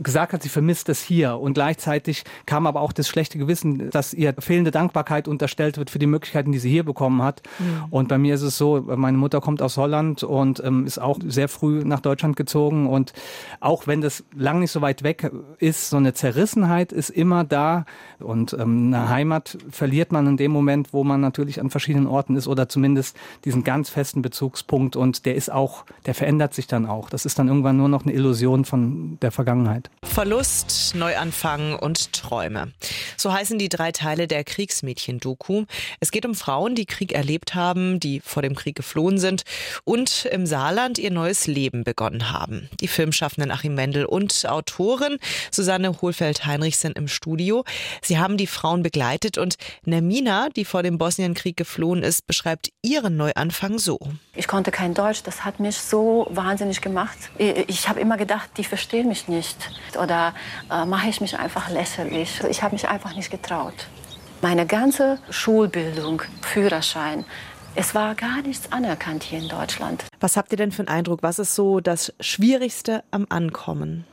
gesagt 0.02 0.32
hat, 0.32 0.42
sie 0.42 0.48
vermisst 0.48 0.88
es 0.88 1.02
hier. 1.02 1.38
Und 1.38 1.54
gleichzeitig 1.54 2.24
kam 2.46 2.66
aber 2.66 2.80
auch 2.80 2.92
das 2.92 3.08
schlechte 3.08 3.38
Gewissen, 3.38 3.90
dass 3.90 4.14
ihr 4.14 4.34
fehlende 4.38 4.70
Dankbarkeit 4.70 5.28
unterstellt 5.28 5.78
wird 5.78 5.90
für 5.90 5.98
die 5.98 6.06
Möglichkeiten, 6.06 6.52
die 6.52 6.58
sie 6.58 6.70
hier 6.70 6.84
bekommen 6.84 7.22
hat. 7.22 7.42
Mhm. 7.58 7.84
Und 7.90 8.08
bei 8.08 8.18
mir 8.18 8.34
ist 8.34 8.42
es 8.42 8.56
so, 8.58 8.80
meine 8.80 9.16
Mutter 9.16 9.40
kommt 9.40 9.62
aus 9.62 9.76
Holland 9.76 10.22
und 10.22 10.62
ähm, 10.64 10.86
ist 10.86 10.98
auch 10.98 11.18
sehr 11.26 11.48
früh 11.48 11.82
nach 11.84 12.00
Deutschland 12.00 12.36
gezogen. 12.36 12.86
Und 12.88 13.12
auch 13.60 13.86
wenn 13.86 14.00
das 14.00 14.24
lang 14.34 14.60
nicht 14.60 14.70
so 14.70 14.80
weit 14.80 15.02
weg 15.02 15.30
ist, 15.58 15.90
so 15.90 15.96
eine 15.96 16.14
Zerrissenheit 16.14 16.92
ist 16.92 17.10
immer 17.10 17.44
da. 17.44 17.86
Und 18.20 18.52
ähm, 18.54 18.92
eine 18.94 19.08
Heimat 19.08 19.58
verliert 19.70 20.12
man 20.12 20.26
in 20.26 20.36
dem 20.36 20.50
Moment, 20.50 20.92
wo 20.92 21.04
man 21.04 21.20
natürlich 21.20 21.60
an 21.60 21.70
verschiedenen 21.70 22.06
Orten 22.06 22.36
ist 22.36 22.48
oder 22.48 22.68
zumindest 22.68 23.16
diesen 23.44 23.64
ganz 23.64 23.90
festen 23.90 24.22
Bezugspunkt. 24.22 24.96
Und 24.96 25.26
der 25.26 25.34
ist 25.34 25.50
auch, 25.50 25.84
der 26.06 26.14
verändert 26.14 26.54
sich 26.54 26.66
dann 26.66 26.86
auch. 26.86 27.10
Das 27.10 27.26
ist 27.26 27.38
dann 27.38 27.48
irgendwann 27.48 27.76
nur 27.76 27.88
noch 27.88 28.04
eine 28.04 28.12
Illusion 28.12 28.64
von 28.64 29.18
der 29.20 29.30
Vergangenheit. 29.30 29.53
Vergangenheit. 29.54 29.90
Verlust, 30.02 30.94
Neuanfang 30.94 31.76
und 31.76 32.12
Träume. 32.12 32.72
So 33.16 33.32
heißen 33.32 33.58
die 33.58 33.68
drei 33.68 33.90
Teile 33.90 34.28
der 34.28 34.44
Kriegsmädchen-Doku. 34.44 35.64
Es 35.98 36.12
geht 36.12 36.24
um 36.24 36.34
Frauen, 36.34 36.74
die 36.76 36.86
Krieg 36.86 37.12
erlebt 37.12 37.54
haben, 37.54 37.98
die 37.98 38.20
vor 38.20 38.42
dem 38.42 38.54
Krieg 38.54 38.76
geflohen 38.76 39.18
sind 39.18 39.42
und 39.82 40.26
im 40.26 40.46
Saarland 40.46 40.98
ihr 40.98 41.10
neues 41.10 41.46
Leben 41.46 41.82
begonnen 41.82 42.30
haben. 42.30 42.68
Die 42.80 42.86
Filmschaffenden 42.86 43.50
Achim 43.50 43.76
Wendel 43.76 44.04
und 44.04 44.48
Autorin 44.48 45.18
Susanne 45.50 46.00
Hohlfeld-Heinrich 46.00 46.78
sind 46.78 46.96
im 46.96 47.08
Studio. 47.08 47.64
Sie 48.02 48.18
haben 48.18 48.36
die 48.36 48.46
Frauen 48.46 48.82
begleitet 48.82 49.36
und 49.36 49.56
Nermina, 49.84 50.48
die 50.54 50.64
vor 50.64 50.82
dem 50.82 50.98
Bosnienkrieg 50.98 51.56
geflohen 51.56 52.02
ist, 52.02 52.26
beschreibt 52.26 52.70
ihren 52.82 53.16
Neuanfang 53.16 53.78
so. 53.78 53.98
Ich 54.36 54.46
konnte 54.46 54.70
kein 54.70 54.94
Deutsch, 54.94 55.22
das 55.24 55.44
hat 55.44 55.58
mich 55.58 55.76
so 55.76 56.26
wahnsinnig 56.30 56.80
gemacht. 56.80 57.16
Ich 57.38 57.88
habe 57.88 58.00
immer 58.00 58.16
gedacht, 58.16 58.50
die 58.58 58.64
verstehen 58.64 59.08
mich 59.08 59.26
nicht 59.28 59.43
oder 60.00 60.34
äh, 60.70 60.84
mache 60.84 61.08
ich 61.08 61.20
mich 61.20 61.38
einfach 61.38 61.70
lächerlich. 61.70 62.40
Ich 62.48 62.62
habe 62.62 62.74
mich 62.74 62.88
einfach 62.88 63.14
nicht 63.14 63.30
getraut. 63.30 63.86
Meine 64.42 64.66
ganze 64.66 65.18
Schulbildung, 65.30 66.22
Führerschein, 66.42 67.24
es 67.76 67.94
war 67.94 68.14
gar 68.14 68.42
nichts 68.42 68.70
anerkannt 68.70 69.24
hier 69.24 69.40
in 69.40 69.48
Deutschland. 69.48 70.04
Was 70.20 70.36
habt 70.36 70.52
ihr 70.52 70.58
denn 70.58 70.70
für 70.70 70.82
einen 70.82 70.88
Eindruck? 70.88 71.22
Was 71.22 71.38
ist 71.38 71.54
so 71.54 71.80
das 71.80 72.12
Schwierigste 72.20 73.02
am 73.10 73.26
Ankommen? 73.30 74.04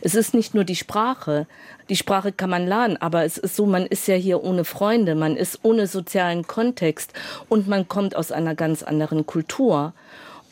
Es 0.00 0.14
ist 0.14 0.34
nicht 0.34 0.54
nur 0.54 0.64
die 0.64 0.76
Sprache. 0.76 1.46
Die 1.88 1.96
Sprache 1.96 2.32
kann 2.32 2.50
man 2.50 2.66
lernen, 2.66 2.96
aber 2.98 3.24
es 3.24 3.38
ist 3.38 3.56
so, 3.56 3.66
man 3.66 3.86
ist 3.86 4.06
ja 4.06 4.14
hier 4.14 4.42
ohne 4.42 4.64
Freunde, 4.64 5.14
man 5.14 5.36
ist 5.36 5.60
ohne 5.62 5.86
sozialen 5.86 6.46
Kontext 6.46 7.12
und 7.48 7.68
man 7.68 7.88
kommt 7.88 8.14
aus 8.14 8.32
einer 8.32 8.54
ganz 8.54 8.82
anderen 8.82 9.26
Kultur. 9.26 9.92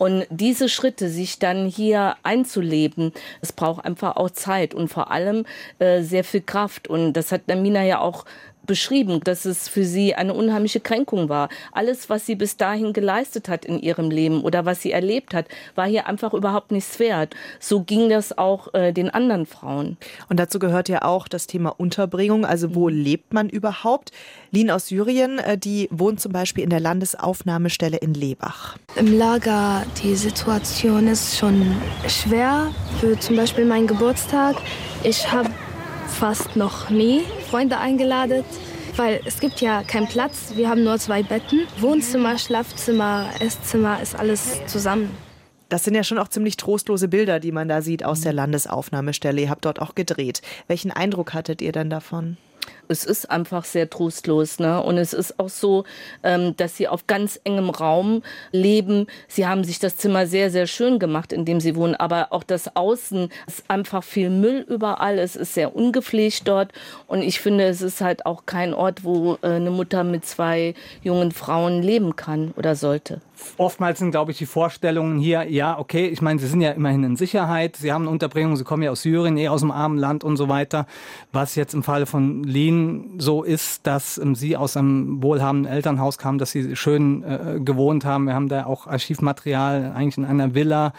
Und 0.03 0.27
diese 0.31 0.69
Schritte, 0.69 1.09
sich 1.09 1.39
dann 1.39 1.69
hier 1.69 2.17
einzuleben, 2.25 3.13
es 3.41 3.53
braucht 3.53 3.85
einfach 3.85 4.17
auch 4.17 4.31
Zeit 4.31 4.75
und 4.75 4.89
vor 4.89 5.13
allem 5.13 5.47
äh, 5.79 6.03
sehr 6.03 6.25
viel 6.25 6.41
Kraft. 6.41 6.89
Und 6.89 7.13
das 7.13 7.31
hat 7.31 7.47
Namina 7.47 7.85
ja 7.85 8.01
auch 8.01 8.25
beschrieben, 8.67 9.21
dass 9.25 9.45
es 9.45 9.69
für 9.69 9.85
sie 9.85 10.15
eine 10.15 10.35
unheimliche 10.35 10.81
Kränkung 10.81 11.29
war. 11.29 11.49
Alles, 11.73 12.09
was 12.09 12.27
sie 12.27 12.35
bis 12.35 12.57
dahin 12.57 12.93
geleistet 12.93 13.49
hat 13.49 13.65
in 13.65 13.79
ihrem 13.79 14.11
Leben 14.11 14.43
oder 14.43 14.65
was 14.65 14.83
sie 14.83 14.93
erlebt 14.93 15.35
hat, 15.35 15.47
war 15.75 15.87
hier 15.87 16.07
einfach 16.07 16.33
überhaupt 16.33 16.73
nichts 16.73 16.99
wert. 16.99 17.35
So 17.61 17.83
ging 17.83 18.09
das 18.09 18.37
auch 18.37 18.73
äh, 18.75 18.93
den 18.93 19.11
anderen 19.11 19.47
Frauen. 19.47 19.97
Und 20.29 20.39
dazu 20.39 20.59
gehört 20.59 20.89
ja 20.89 21.03
auch 21.03 21.29
das 21.29 21.47
Thema 21.47 21.71
Unterbringung. 21.71 22.45
Also 22.45 22.75
wo 22.75 22.89
mhm. 22.89 22.97
lebt 22.97 23.33
man 23.33 23.49
überhaupt? 23.49 24.13
Lin 24.51 24.71
aus 24.71 24.89
Syrien, 24.89 25.39
äh, 25.39 25.59
die 25.59 25.89
wohnt 25.91 26.21
zum 26.21 26.33
Beispiel 26.33 26.65
in 26.65 26.71
der 26.71 26.81
Landesaufnahmestelle 26.81 27.97
in 27.97 28.15
Lebach. 28.15 28.77
Im 28.97 29.17
Lager, 29.19 29.85
die 30.03 30.15
Situation 30.15 31.09
ist 31.09 31.39
schon 31.39 31.75
schwer. 32.07 32.71
Für 33.01 33.19
zum 33.19 33.37
Beispiel 33.37 33.65
meinen 33.65 33.87
Geburtstag. 33.87 34.57
Ich 35.03 35.31
habe 35.33 35.51
fast 36.13 36.57
noch 36.57 36.91
nie 36.91 37.23
Freunde 37.51 37.79
eingeladen, 37.79 38.45
weil 38.97 39.21
es 39.25 39.41
gibt 39.41 39.61
ja 39.61 39.83
keinen 39.83 40.07
Platz. 40.07 40.53
Wir 40.55 40.69
haben 40.69 40.85
nur 40.85 40.99
zwei 40.99 41.23
Betten. 41.23 41.67
Wohnzimmer, 41.79 42.39
Schlafzimmer, 42.39 43.31
Esszimmer 43.41 44.01
ist 44.01 44.15
alles 44.15 44.65
zusammen. 44.67 45.11
Das 45.69 45.85
sind 45.85 45.95
ja 45.95 46.05
schon 46.05 46.19
auch 46.19 46.29
ziemlich 46.29 46.59
trostlose 46.59 47.09
Bilder, 47.09 47.41
die 47.41 47.51
man 47.51 47.67
da 47.67 47.81
sieht 47.81 48.05
aus 48.05 48.21
der 48.21 48.35
Landesaufnahmestelle. 48.35 49.41
Ihr 49.41 49.51
habt 49.51 49.65
dort 49.65 49.81
auch 49.81 49.95
gedreht. 49.95 50.43
Welchen 50.67 50.91
Eindruck 50.91 51.33
hattet 51.33 51.63
ihr 51.63 51.73
denn 51.73 51.89
davon? 51.89 52.37
Es 52.93 53.05
ist 53.05 53.31
einfach 53.31 53.65
sehr 53.65 53.91
trostlos. 53.91 54.61
Ne? 54.61 54.81
Und 54.81 54.99
es 54.99 55.13
ist 55.13 55.41
auch 55.41 55.49
so, 55.49 55.85
ähm, 56.23 56.55
dass 56.57 56.77
sie 56.77 56.87
auf 56.87 57.09
ganz 57.09 57.41
engem 57.43 57.71
Raum 57.71 58.23
leben. 58.53 59.07
Sie 59.27 59.47
haben 59.47 59.65
sich 59.65 59.81
das 59.81 59.97
Zimmer 59.97 60.27
sehr, 60.27 60.51
sehr 60.51 60.69
schön 60.69 61.01
gemacht, 61.01 61.33
in 61.33 61.45
dem 61.45 61.59
sie 61.59 61.75
wohnen. 61.75 61.97
Aber 61.97 62.29
auch 62.31 62.45
das 62.45 62.77
Außen 62.77 63.31
ist 63.49 63.65
einfach 63.69 64.05
viel 64.05 64.31
Müll 64.31 64.65
überall. 64.69 65.19
Es 65.19 65.35
ist 65.35 65.55
sehr 65.55 65.75
ungepflegt 65.75 66.47
dort. 66.47 66.73
Und 67.09 67.23
ich 67.23 67.41
finde, 67.41 67.65
es 67.65 67.83
ist 67.83 68.01
halt 68.01 68.27
auch 68.27 68.47
kein 68.47 68.75
Ort, 68.75 69.03
wo 69.03 69.39
äh, 69.43 69.49
eine 69.49 69.71
Mutter 69.71 70.05
mit 70.05 70.25
zwei 70.25 70.75
jungen 71.03 71.33
Frauen 71.33 71.83
leben 71.83 72.15
kann 72.15 72.53
oder 72.57 72.77
sollte 72.77 73.21
oftmals 73.57 73.99
sind, 73.99 74.11
glaube 74.11 74.33
ich, 74.33 74.39
die 74.39 74.47
Vorstellungen 74.47 75.19
hier, 75.19 75.45
ja, 75.51 75.79
okay, 75.79 76.07
ich 76.07 76.23
meine, 76.23 76.41
sie 76.41 76.47
sind 76.47 76.61
ja 76.61 76.71
immerhin 76.71 77.05
in 77.05 77.17
Sicherheit, 77.17 77.77
sie 77.77 77.93
haben 77.93 78.03
eine 78.03 78.11
Unterbringung, 78.11 78.57
sie 78.57 78.65
kommen 78.65 78.83
ja 78.83 78.91
aus 78.91 79.03
Syrien, 79.03 79.37
eh 79.37 79.49
aus 79.49 79.61
dem 79.61 79.71
armen 79.71 79.99
Land 79.99 80.25
und 80.25 80.37
so 80.37 80.49
weiter. 80.49 80.87
Was 81.33 81.55
jetzt 81.55 81.75
im 81.75 81.83
Falle 81.83 82.07
von 82.07 82.45
Lin 82.45 83.15
so 83.19 83.43
ist, 83.43 83.87
dass 83.87 84.19
ähm, 84.19 84.35
sie 84.35 84.57
aus 84.57 84.77
einem 84.77 85.23
wohlhabenden 85.23 85.71
Elternhaus 85.71 86.19
kam, 86.19 86.39
dass 86.39 86.51
sie 86.51 86.77
schön 86.77 87.23
äh, 87.23 87.61
gewohnt 87.61 88.05
haben. 88.05 88.25
Wir 88.25 88.35
haben 88.35 88.49
da 88.49 88.67
auch 88.67 88.87
Archivmaterial, 88.87 89.93
eigentlich 89.95 90.19
in 90.19 90.25
einer 90.25 90.55
Villa, 90.55 90.93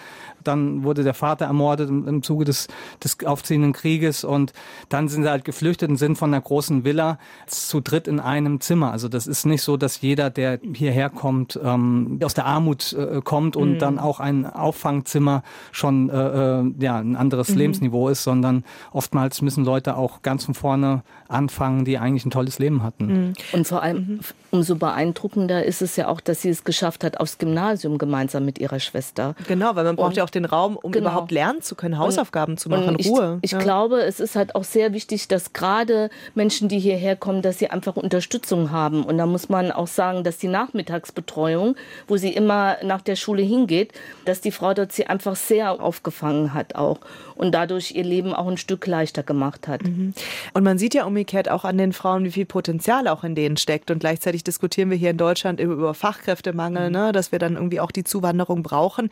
dann 0.44 0.84
wurde 0.84 1.04
der 1.04 1.14
Vater 1.14 1.46
ermordet 1.46 1.90
im, 1.90 2.08
im 2.08 2.24
Zuge 2.24 2.46
des, 2.46 2.68
des 3.04 3.24
aufziehenden 3.26 3.74
Krieges 3.74 4.24
und 4.24 4.54
dann 4.90 5.08
sind 5.08 5.24
sie 5.24 5.30
halt 5.30 5.46
geflüchtet 5.46 5.90
und 5.90 5.98
sind 5.98 6.18
von 6.18 6.34
einer 6.34 6.42
großen 6.42 6.84
Villa 6.84 7.18
zu 7.48 7.82
dritt 7.82 8.08
in 8.08 8.20
einem 8.20 8.62
Zimmer. 8.62 8.92
Also 8.92 9.08
das 9.08 9.28
ist 9.28 9.46
nicht 9.46 9.62
so, 9.62 9.78
dass 9.78 10.02
jeder, 10.02 10.30
der 10.30 10.60
hierher 10.74 11.10
kommt, 11.10 11.60
ähm, 11.64 12.20
aus 12.24 12.33
der 12.34 12.46
Armut 12.46 12.94
äh, 12.94 13.22
kommt 13.22 13.56
und 13.56 13.74
mhm. 13.74 13.80
dann 13.80 14.00
auch 14.00 14.20
ein 14.20 14.46
Auffangzimmer 14.46 15.44
schon 15.72 16.10
äh, 16.10 16.60
äh, 16.60 16.74
ja, 16.80 16.98
ein 16.98 17.16
anderes 17.16 17.50
mhm. 17.50 17.58
Lebensniveau 17.58 18.10
ist, 18.10 18.24
sondern 18.24 18.64
oftmals 18.92 19.42
müssen 19.42 19.66
Leute 19.66 19.98
auch 19.98 20.22
ganz 20.22 20.46
von 20.46 20.54
vorne 20.54 21.04
anfangen, 21.28 21.86
die 21.86 21.98
eigentlich 21.98 22.26
ein 22.26 22.32
tolles 22.32 22.60
Leben 22.60 22.84
hatten. 22.84 23.06
Mhm. 23.06 23.34
Und 23.52 23.68
vor 23.68 23.82
allem 23.82 23.98
mhm. 23.98 24.20
umso 24.52 24.76
beeindruckender 24.76 25.66
ist 25.66 25.82
es 25.82 25.96
ja 25.96 26.08
auch, 26.08 26.22
dass 26.22 26.42
sie 26.42 26.50
es 26.50 26.64
geschafft 26.64 27.04
hat 27.04 27.20
aufs 27.20 27.38
Gymnasium 27.38 27.98
gemeinsam 27.98 28.46
mit 28.46 28.60
ihrer 28.60 28.80
Schwester. 28.80 29.36
Genau, 29.48 29.76
weil 29.76 29.84
man 29.84 29.96
braucht 29.96 30.10
und, 30.10 30.18
ja 30.18 30.24
auch 30.24 30.30
den 30.30 30.46
Raum, 30.46 30.78
um 30.78 30.92
genau. 30.92 31.10
überhaupt 31.10 31.32
lernen 31.32 31.62
zu 31.62 31.76
können, 31.76 31.98
Hausaufgaben 31.98 32.54
und, 32.54 32.60
zu 32.60 32.70
machen, 32.70 32.96
Ruhe. 32.96 33.40
Ich, 33.42 33.52
ich 33.52 33.52
ja. 33.52 33.60
glaube, 33.60 34.02
es 34.02 34.20
ist 34.20 34.36
halt 34.36 34.56
auch 34.56 34.64
sehr 34.64 34.94
wichtig, 34.94 35.28
dass 35.28 35.54
gerade 35.54 36.10
Menschen, 36.36 36.70
die 36.70 36.80
hierher 36.80 37.16
kommen, 37.16 37.42
dass 37.42 37.60
sie 37.60 37.70
einfach 37.70 37.96
Unterstützung 37.96 38.72
haben. 38.72 39.04
Und 39.04 39.18
da 39.18 39.26
muss 39.26 39.50
man 39.50 39.72
auch 39.72 39.88
sagen, 39.88 40.24
dass 40.24 40.38
die 40.38 40.48
Nachmittagsbetreuung, 40.48 41.76
wo 42.08 42.18
sie 42.18 42.23
immer 42.32 42.78
nach 42.84 43.02
der 43.02 43.16
Schule 43.16 43.44
hingeht, 43.44 43.94
dass 44.26 44.42
die 44.42 44.52
Frau 44.52 44.74
dort 44.74 44.92
sie 44.92 45.08
einfach 45.08 45.36
sehr 45.36 45.82
aufgefangen 45.82 46.54
hat 46.54 46.76
auch 46.76 47.00
und 47.36 47.54
dadurch 47.54 47.92
ihr 47.92 48.04
Leben 48.04 48.34
auch 48.34 48.48
ein 48.48 48.58
Stück 48.58 48.86
leichter 48.88 49.24
gemacht 49.24 49.68
hat. 49.68 49.84
Mhm. 49.84 50.14
Und 50.54 50.64
man 50.64 50.78
sieht 50.78 50.94
ja 50.94 51.06
umgekehrt 51.06 51.50
auch 51.50 51.66
an 51.66 51.78
den 51.78 51.94
Frauen, 51.94 52.24
wie 52.26 52.32
viel 52.32 52.46
Potenzial 52.46 53.08
auch 53.08 53.24
in 53.24 53.36
denen 53.36 53.58
steckt. 53.58 53.92
Und 53.92 54.00
gleichzeitig 54.00 54.44
diskutieren 54.44 54.90
wir 54.90 54.98
hier 54.98 55.12
in 55.12 55.18
Deutschland 55.18 55.60
über 55.60 55.94
Fachkräftemangel, 55.94 56.88
mhm. 56.88 56.94
ne, 56.94 57.12
dass 57.12 57.32
wir 57.32 57.40
dann 57.40 57.56
irgendwie 57.56 57.80
auch 57.80 57.92
die 57.92 58.04
Zuwanderung 58.04 58.64
brauchen. 58.64 59.10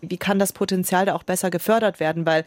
Wie 0.00 0.18
kann 0.18 0.38
das 0.38 0.52
Potenzial 0.52 1.06
da 1.06 1.14
auch 1.14 1.22
besser 1.22 1.50
gefördert 1.50 2.00
werden? 2.00 2.26
Weil 2.26 2.44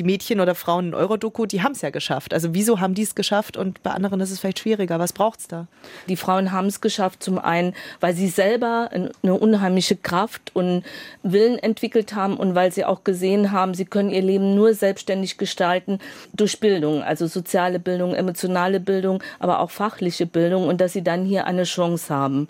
die 0.00 0.04
Mädchen 0.04 0.40
oder 0.40 0.54
Frauen 0.54 0.88
in 0.88 0.94
Eurodoku, 0.94 1.44
die 1.44 1.62
haben 1.62 1.72
es 1.72 1.82
ja 1.82 1.90
geschafft. 1.90 2.32
Also 2.32 2.54
wieso 2.54 2.80
haben 2.80 2.94
die 2.94 3.02
es 3.02 3.14
geschafft 3.14 3.58
und 3.58 3.82
bei 3.82 3.90
anderen 3.90 4.18
ist 4.20 4.30
es 4.30 4.40
vielleicht 4.40 4.60
schwieriger? 4.60 4.98
Was 4.98 5.12
braucht 5.12 5.40
es 5.40 5.46
da? 5.46 5.66
Die 6.08 6.16
Frauen 6.16 6.52
haben 6.52 6.68
es 6.68 6.80
geschafft, 6.80 7.22
zum 7.22 7.38
einen, 7.38 7.74
weil 8.00 8.14
sie 8.14 8.28
selber 8.28 8.88
eine 8.92 9.34
unheimliche 9.34 9.96
Kraft 9.96 10.52
und 10.54 10.84
Willen 11.22 11.58
entwickelt 11.58 12.14
haben 12.14 12.38
und 12.38 12.54
weil 12.54 12.72
sie 12.72 12.86
auch 12.86 13.04
gesehen 13.04 13.52
haben, 13.52 13.74
sie 13.74 13.84
können 13.84 14.08
ihr 14.08 14.22
Leben 14.22 14.54
nur 14.54 14.72
selbstständig 14.72 15.36
gestalten 15.36 15.98
durch 16.32 16.60
Bildung, 16.60 17.02
also 17.02 17.26
soziale 17.26 17.78
Bildung, 17.78 18.14
emotionale 18.14 18.80
Bildung, 18.80 19.22
aber 19.38 19.60
auch 19.60 19.70
fachliche 19.70 20.24
Bildung 20.24 20.66
und 20.66 20.80
dass 20.80 20.94
sie 20.94 21.04
dann 21.04 21.26
hier 21.26 21.44
eine 21.44 21.64
Chance 21.64 22.14
haben. 22.14 22.48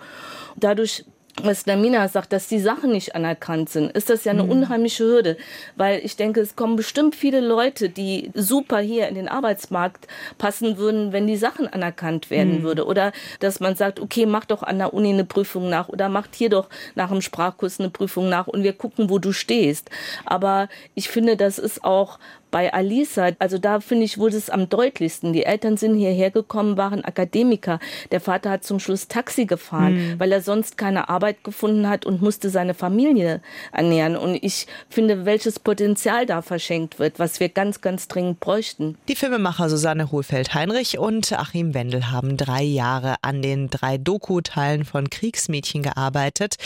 Dadurch 0.55 1.05
was 1.44 1.66
Lamina 1.66 2.09
sagt, 2.09 2.33
dass 2.33 2.48
die 2.48 2.61
Sachen 2.61 2.92
nicht 2.92 3.14
anerkannt 3.14 3.68
sind, 3.68 3.92
ist 3.92 4.11
das 4.11 4.24
ja 4.24 4.33
eine 4.33 4.44
mhm. 4.44 4.50
unheimliche 4.50 5.05
Hürde. 5.05 5.37
Weil 5.76 6.00
ich 6.05 6.16
denke, 6.16 6.40
es 6.40 6.57
kommen 6.57 6.76
bestimmt 6.76 7.14
viele 7.14 7.40
Leute, 7.40 7.88
die 7.88 8.31
super 8.35 8.79
hier 8.79 9.09
in 9.09 9.14
den 9.14 9.29
Arbeitsmarkt 9.29 10.07
passen 10.38 10.76
würden, 10.76 11.12
wenn 11.12 11.26
die 11.26 11.37
Sachen 11.37 11.66
anerkannt 11.66 12.31
werden 12.31 12.59
mhm. 12.59 12.62
würde. 12.62 12.87
Oder 12.87 13.12
dass 13.40 13.61
man 13.61 13.76
sagt, 13.76 14.00
okay, 14.00 14.26
mach 14.26 14.44
doch 14.44 14.62
an 14.62 14.79
der 14.79 14.94
Uni 14.94 15.11
eine 15.11 15.24
Prüfung 15.24 15.68
nach 15.68 15.88
oder 15.88 16.09
macht 16.09 16.35
hier 16.35 16.50
doch 16.50 16.68
nach 16.94 17.11
dem 17.11 17.20
Sprachkurs 17.20 17.81
eine 17.81 17.90
Prüfung 17.90 18.29
nach 18.29 18.46
und 18.46 18.62
wir 18.62 18.72
gucken, 18.72 19.11
wo 19.11 19.18
du 19.18 19.33
stehst. 19.33 19.90
Aber 20.24 20.68
ich 20.94 21.09
finde, 21.09 21.37
das 21.37 21.59
ist 21.59 21.85
auch 21.85 22.18
bei 22.51 22.73
Alisa, 22.73 23.31
also 23.39 23.59
da 23.59 23.81
finde 23.81 24.05
ich, 24.05 24.19
wurde 24.19 24.37
es 24.37 24.51
am 24.51 24.69
deutlichsten. 24.69 25.33
Die 25.33 25.45
Eltern 25.45 25.77
sind 25.77 25.97
hierher 25.97 26.31
gekommen, 26.31 26.77
waren 26.77 27.05
Akademiker. 27.05 27.79
Der 28.11 28.21
Vater 28.21 28.51
hat 28.51 28.65
zum 28.65 28.81
Schluss 28.81 29.09
Taxi 29.09 29.47
gefahren, 29.47 29.95
mhm. 29.95 30.21
weil 30.21 30.33
er 30.33 30.43
sonst 30.43 30.77
keine 30.79 31.09
Arbeit 31.09 31.45
gefunden 31.45 31.89
hat 31.89 32.07
und 32.07 32.23
musste 32.23 32.51
seine 32.51 32.75
Familie 32.75 33.41
ernähren. 33.73 34.17
Und 34.17 34.39
ich 34.43 34.67
finde, 34.89 35.25
welches 35.25 35.59
Potenzial 35.59 36.27
da 36.27 36.43
verschenkt 36.43 36.99
wird, 36.99 37.19
was 37.19 37.41
wir 37.41 37.49
ganz, 37.49 37.81
ganz 37.81 38.09
dringend 38.09 38.41
bräuchten. 38.41 38.97
Die 39.09 39.17
Filmemacher 39.17 39.69
Susanne 39.69 40.11
Hohlfeld-Heinrich 40.11 40.99
und 40.99 41.33
Achim 41.33 41.75
Wendel 41.75 42.11
haben 42.11 42.37
drei 42.37 42.63
Jahre 42.63 43.17
an 43.23 43.43
den 43.43 43.71
drei 43.71 43.99
Doku-Teilen 43.99 44.85
von 44.85 45.11
Kriegsmädchen 45.11 45.83
gearbeitet. 45.83 46.57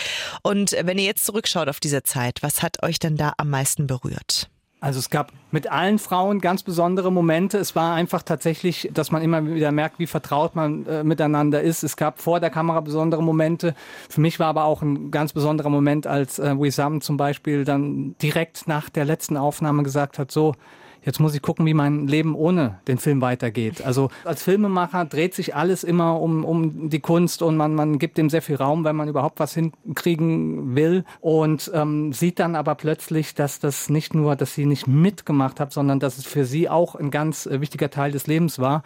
Und 0.42 0.72
wenn 0.82 0.98
ihr 0.98 1.04
jetzt 1.04 1.26
zurückschaut 1.26 1.68
auf 1.68 1.80
diese 1.80 2.02
Zeit, 2.02 2.42
was 2.42 2.62
hat 2.62 2.82
euch 2.82 2.98
denn 2.98 3.16
da 3.16 3.34
am 3.36 3.50
meisten 3.50 3.86
berührt? 3.86 4.48
Also 4.84 4.98
es 4.98 5.08
gab 5.08 5.32
mit 5.50 5.72
allen 5.72 5.98
Frauen 5.98 6.42
ganz 6.42 6.62
besondere 6.62 7.10
Momente. 7.10 7.56
Es 7.56 7.74
war 7.74 7.94
einfach 7.94 8.22
tatsächlich, 8.22 8.90
dass 8.92 9.10
man 9.10 9.22
immer 9.22 9.46
wieder 9.46 9.72
merkt, 9.72 9.98
wie 9.98 10.06
vertraut 10.06 10.54
man 10.54 10.84
äh, 10.84 11.02
miteinander 11.02 11.62
ist. 11.62 11.84
Es 11.84 11.96
gab 11.96 12.20
vor 12.20 12.38
der 12.38 12.50
Kamera 12.50 12.80
besondere 12.80 13.22
Momente. 13.22 13.74
Für 14.10 14.20
mich 14.20 14.38
war 14.38 14.48
aber 14.48 14.64
auch 14.64 14.82
ein 14.82 15.10
ganz 15.10 15.32
besonderer 15.32 15.70
Moment, 15.70 16.06
als 16.06 16.38
äh, 16.38 16.54
Wissam 16.60 17.00
zum 17.00 17.16
Beispiel 17.16 17.64
dann 17.64 18.14
direkt 18.20 18.68
nach 18.68 18.90
der 18.90 19.06
letzten 19.06 19.38
Aufnahme 19.38 19.84
gesagt 19.84 20.18
hat, 20.18 20.30
so, 20.30 20.54
jetzt 21.04 21.20
muss 21.20 21.34
ich 21.34 21.42
gucken, 21.42 21.66
wie 21.66 21.74
mein 21.74 22.06
Leben 22.06 22.34
ohne 22.34 22.78
den 22.88 22.98
Film 22.98 23.20
weitergeht. 23.20 23.84
Also 23.84 24.10
als 24.24 24.42
Filmemacher 24.42 25.04
dreht 25.04 25.34
sich 25.34 25.54
alles 25.54 25.84
immer 25.84 26.20
um, 26.20 26.44
um 26.44 26.90
die 26.90 27.00
Kunst 27.00 27.42
und 27.42 27.56
man, 27.56 27.74
man 27.74 27.98
gibt 27.98 28.18
dem 28.18 28.30
sehr 28.30 28.42
viel 28.42 28.56
Raum, 28.56 28.84
wenn 28.84 28.96
man 28.96 29.08
überhaupt 29.08 29.40
was 29.40 29.54
hinkriegen 29.54 30.74
will 30.74 31.04
und 31.20 31.70
ähm, 31.74 32.12
sieht 32.12 32.38
dann 32.38 32.56
aber 32.56 32.74
plötzlich, 32.74 33.34
dass 33.34 33.58
das 33.58 33.88
nicht 33.88 34.14
nur, 34.14 34.36
dass 34.36 34.54
sie 34.54 34.66
nicht 34.66 34.86
mitgemacht 34.86 35.60
hat, 35.60 35.72
sondern 35.72 36.00
dass 36.00 36.18
es 36.18 36.26
für 36.26 36.44
sie 36.44 36.68
auch 36.68 36.94
ein 36.94 37.10
ganz 37.10 37.46
äh, 37.46 37.60
wichtiger 37.60 37.90
Teil 37.90 38.12
des 38.12 38.26
Lebens 38.26 38.58
war 38.58 38.82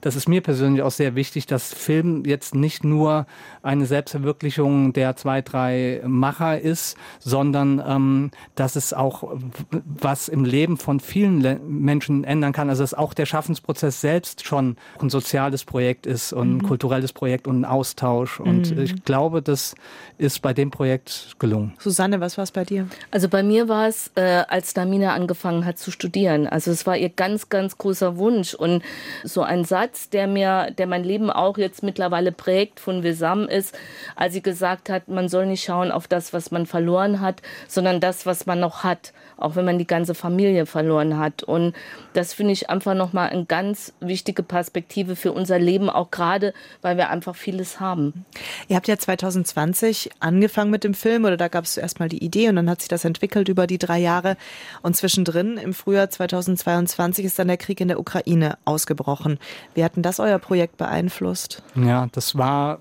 das 0.00 0.16
ist 0.16 0.28
mir 0.28 0.40
persönlich 0.40 0.82
auch 0.82 0.90
sehr 0.90 1.14
wichtig, 1.14 1.46
dass 1.46 1.72
Film 1.72 2.24
jetzt 2.24 2.54
nicht 2.54 2.84
nur 2.84 3.26
eine 3.62 3.86
Selbstverwirklichung 3.86 4.92
der 4.92 5.16
zwei, 5.16 5.42
drei 5.42 6.02
Macher 6.06 6.60
ist, 6.60 6.96
sondern 7.18 7.82
ähm, 7.86 8.30
dass 8.54 8.76
es 8.76 8.92
auch 8.92 9.36
was 9.84 10.28
im 10.28 10.44
Leben 10.44 10.76
von 10.76 11.00
vielen 11.00 11.40
Le 11.40 11.60
Menschen 11.60 12.24
ändern 12.24 12.52
kann. 12.52 12.68
Also 12.68 12.82
dass 12.82 12.94
auch 12.94 13.14
der 13.14 13.26
Schaffensprozess 13.26 14.00
selbst 14.00 14.46
schon 14.46 14.76
ein 15.00 15.10
soziales 15.10 15.64
Projekt 15.64 16.06
ist 16.06 16.32
und 16.32 16.50
ein 16.50 16.54
mhm. 16.58 16.62
kulturelles 16.62 17.12
Projekt 17.12 17.46
und 17.46 17.60
ein 17.60 17.64
Austausch. 17.64 18.40
Und 18.40 18.74
mhm. 18.74 18.82
ich 18.82 19.04
glaube, 19.04 19.42
das 19.42 19.74
ist 20.18 20.42
bei 20.42 20.52
dem 20.52 20.70
Projekt 20.70 21.36
gelungen. 21.38 21.74
Susanne, 21.78 22.20
was 22.20 22.36
war 22.38 22.44
es 22.44 22.52
bei 22.52 22.64
dir? 22.64 22.86
Also 23.10 23.28
bei 23.28 23.42
mir 23.42 23.68
war 23.68 23.88
es, 23.88 24.10
äh, 24.14 24.44
als 24.48 24.74
Damina 24.74 25.14
angefangen 25.14 25.64
hat 25.64 25.78
zu 25.78 25.90
studieren. 25.90 26.46
Also 26.46 26.70
es 26.70 26.86
war 26.86 26.96
ihr 26.96 27.10
ganz, 27.10 27.48
ganz 27.48 27.78
großer 27.78 28.16
Wunsch. 28.16 28.54
Und 28.54 28.82
so 29.24 29.42
ein 29.42 29.64
Satz, 29.64 29.89
Satz, 29.90 30.08
der 30.08 30.26
mir, 30.28 30.70
der 30.76 30.86
mein 30.86 31.02
Leben 31.02 31.30
auch 31.30 31.58
jetzt 31.58 31.82
mittlerweile 31.82 32.30
prägt 32.30 32.78
von 32.78 33.02
Wesam 33.02 33.48
ist, 33.48 33.76
als 34.14 34.34
sie 34.34 34.42
gesagt 34.42 34.88
hat, 34.88 35.08
man 35.08 35.28
soll 35.28 35.46
nicht 35.46 35.64
schauen 35.64 35.90
auf 35.90 36.06
das, 36.06 36.32
was 36.32 36.52
man 36.52 36.66
verloren 36.66 37.20
hat, 37.20 37.42
sondern 37.66 38.00
das, 38.00 38.24
was 38.24 38.46
man 38.46 38.60
noch 38.60 38.84
hat, 38.84 39.12
auch 39.36 39.56
wenn 39.56 39.64
man 39.64 39.78
die 39.78 39.86
ganze 39.86 40.14
Familie 40.14 40.66
verloren 40.66 41.18
hat. 41.18 41.42
Und 41.42 41.74
das 42.12 42.34
finde 42.34 42.52
ich 42.52 42.70
einfach 42.70 42.94
nochmal 42.94 43.30
eine 43.30 43.46
ganz 43.46 43.92
wichtige 44.00 44.44
Perspektive 44.44 45.16
für 45.16 45.32
unser 45.32 45.58
Leben, 45.58 45.90
auch 45.90 46.12
gerade, 46.12 46.54
weil 46.82 46.96
wir 46.96 47.10
einfach 47.10 47.34
vieles 47.34 47.80
haben. 47.80 48.24
Ihr 48.68 48.76
habt 48.76 48.86
ja 48.86 48.96
2020 48.96 50.10
angefangen 50.20 50.70
mit 50.70 50.84
dem 50.84 50.94
Film 50.94 51.24
oder 51.24 51.36
da 51.36 51.48
gab 51.48 51.64
es 51.64 51.74
zuerst 51.74 51.98
mal 51.98 52.08
die 52.08 52.22
Idee 52.22 52.48
und 52.48 52.56
dann 52.56 52.70
hat 52.70 52.80
sich 52.80 52.88
das 52.88 53.04
entwickelt 53.04 53.48
über 53.48 53.66
die 53.66 53.78
drei 53.78 53.98
Jahre 53.98 54.36
und 54.82 54.94
zwischendrin 54.94 55.56
im 55.56 55.74
Frühjahr 55.74 56.10
2022 56.10 57.24
ist 57.24 57.38
dann 57.38 57.48
der 57.48 57.56
Krieg 57.56 57.80
in 57.80 57.88
der 57.88 57.98
Ukraine 57.98 58.56
ausgebrochen. 58.64 59.38
Wie 59.80 59.84
hat 59.84 59.96
denn 59.96 60.02
das 60.02 60.20
euer 60.20 60.38
Projekt 60.38 60.76
beeinflusst? 60.76 61.62
Ja, 61.74 62.06
das 62.12 62.36
war 62.36 62.80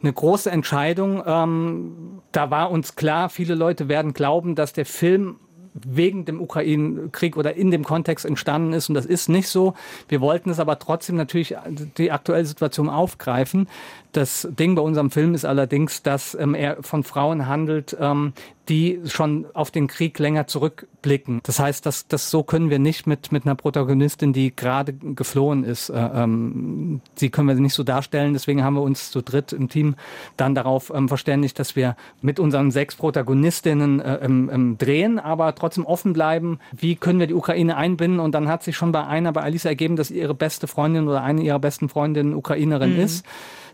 eine 0.00 0.12
große 0.12 0.48
Entscheidung. 0.48 1.20
Ähm, 1.26 2.22
da 2.30 2.52
war 2.52 2.70
uns 2.70 2.94
klar, 2.94 3.30
viele 3.30 3.56
Leute 3.56 3.88
werden 3.88 4.12
glauben, 4.12 4.54
dass 4.54 4.72
der 4.72 4.86
Film 4.86 5.40
wegen 5.84 6.24
dem 6.24 6.40
Ukraine-Krieg 6.40 7.36
oder 7.36 7.54
in 7.54 7.70
dem 7.70 7.84
Kontext 7.84 8.24
entstanden 8.24 8.72
ist. 8.72 8.88
Und 8.88 8.94
das 8.94 9.06
ist 9.06 9.28
nicht 9.28 9.48
so. 9.48 9.74
Wir 10.08 10.20
wollten 10.20 10.50
es 10.50 10.60
aber 10.60 10.78
trotzdem 10.78 11.16
natürlich 11.16 11.54
die 11.98 12.12
aktuelle 12.12 12.46
Situation 12.46 12.88
aufgreifen. 12.88 13.68
Das 14.16 14.48
Ding 14.50 14.74
bei 14.74 14.80
unserem 14.80 15.10
Film 15.10 15.34
ist 15.34 15.44
allerdings, 15.44 16.02
dass 16.02 16.34
ähm, 16.34 16.54
er 16.54 16.82
von 16.82 17.04
Frauen 17.04 17.48
handelt, 17.48 17.94
ähm, 18.00 18.32
die 18.70 19.00
schon 19.04 19.46
auf 19.52 19.70
den 19.70 19.88
Krieg 19.88 20.18
länger 20.18 20.46
zurückblicken. 20.46 21.40
Das 21.42 21.60
heißt, 21.60 21.84
dass 21.84 22.08
das 22.08 22.30
so 22.30 22.42
können 22.42 22.70
wir 22.70 22.78
nicht 22.78 23.06
mit 23.06 23.30
mit 23.30 23.44
einer 23.44 23.54
Protagonistin, 23.54 24.32
die 24.32 24.56
gerade 24.56 24.94
geflohen 24.94 25.64
ist. 25.64 25.90
Äh, 25.90 25.98
ähm, 25.98 27.02
sie 27.14 27.28
können 27.28 27.46
wir 27.46 27.54
nicht 27.56 27.74
so 27.74 27.82
darstellen. 27.82 28.32
Deswegen 28.32 28.64
haben 28.64 28.74
wir 28.74 28.80
uns 28.80 29.10
zu 29.10 29.20
dritt 29.20 29.52
im 29.52 29.68
Team 29.68 29.96
dann 30.38 30.54
darauf 30.54 30.90
ähm, 30.94 31.08
verständigt, 31.08 31.58
dass 31.58 31.76
wir 31.76 31.94
mit 32.22 32.40
unseren 32.40 32.70
sechs 32.70 32.96
Protagonistinnen 32.96 34.00
äh, 34.00 34.24
ähm, 34.24 34.78
drehen, 34.78 35.18
aber 35.18 35.54
trotzdem 35.54 35.65
offen 35.84 36.12
bleiben. 36.12 36.58
Wie 36.72 36.96
können 36.96 37.20
wir 37.20 37.26
die 37.26 37.34
Ukraine 37.34 37.76
einbinden? 37.76 38.20
Und 38.20 38.32
dann 38.32 38.48
hat 38.48 38.62
sich 38.62 38.76
schon 38.76 38.92
bei 38.92 39.04
einer, 39.04 39.32
bei 39.32 39.42
Alice 39.42 39.64
ergeben, 39.64 39.96
dass 39.96 40.10
ihre 40.10 40.34
beste 40.34 40.66
Freundin 40.66 41.08
oder 41.08 41.22
eine 41.22 41.42
ihrer 41.42 41.58
besten 41.58 41.88
Freundinnen 41.88 42.34
Ukrainerin 42.34 42.94
mhm. 42.94 43.00
ist. 43.00 43.26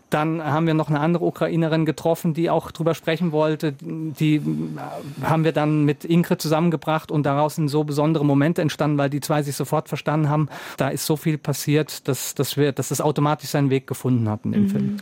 Dann 0.09 0.43
haben 0.43 0.67
wir 0.67 0.75
noch 0.75 0.89
eine 0.89 0.99
andere 0.99 1.25
Ukrainerin 1.25 1.85
getroffen, 1.85 2.35
die 2.35 2.51
auch 2.51 2.69
drüber 2.69 2.93
sprechen 2.93 3.31
wollte. 3.31 3.73
Die 3.81 4.41
haben 5.23 5.43
wir 5.43 5.53
dann 5.53 5.85
mit 5.85 6.05
Ingrid 6.05 6.39
zusammengebracht 6.39 7.11
und 7.11 7.25
daraus 7.25 7.55
sind 7.55 7.67
so 7.67 7.83
besondere 7.83 8.23
Momente 8.23 8.61
entstanden, 8.61 8.99
weil 8.99 9.09
die 9.09 9.21
zwei 9.21 9.41
sich 9.41 9.55
sofort 9.55 9.89
verstanden 9.89 10.29
haben. 10.29 10.49
Da 10.77 10.89
ist 10.89 11.07
so 11.07 11.17
viel 11.17 11.39
passiert, 11.39 12.07
dass, 12.07 12.35
dass 12.35 12.57
wir, 12.57 12.73
dass 12.73 12.91
es 12.91 13.01
automatisch 13.01 13.49
seinen 13.49 13.71
Weg 13.71 13.87
gefunden 13.87 14.29
hat 14.29 14.41
in 14.45 14.51
dem 14.51 14.63
mhm. 14.63 14.69
Film. 14.69 14.97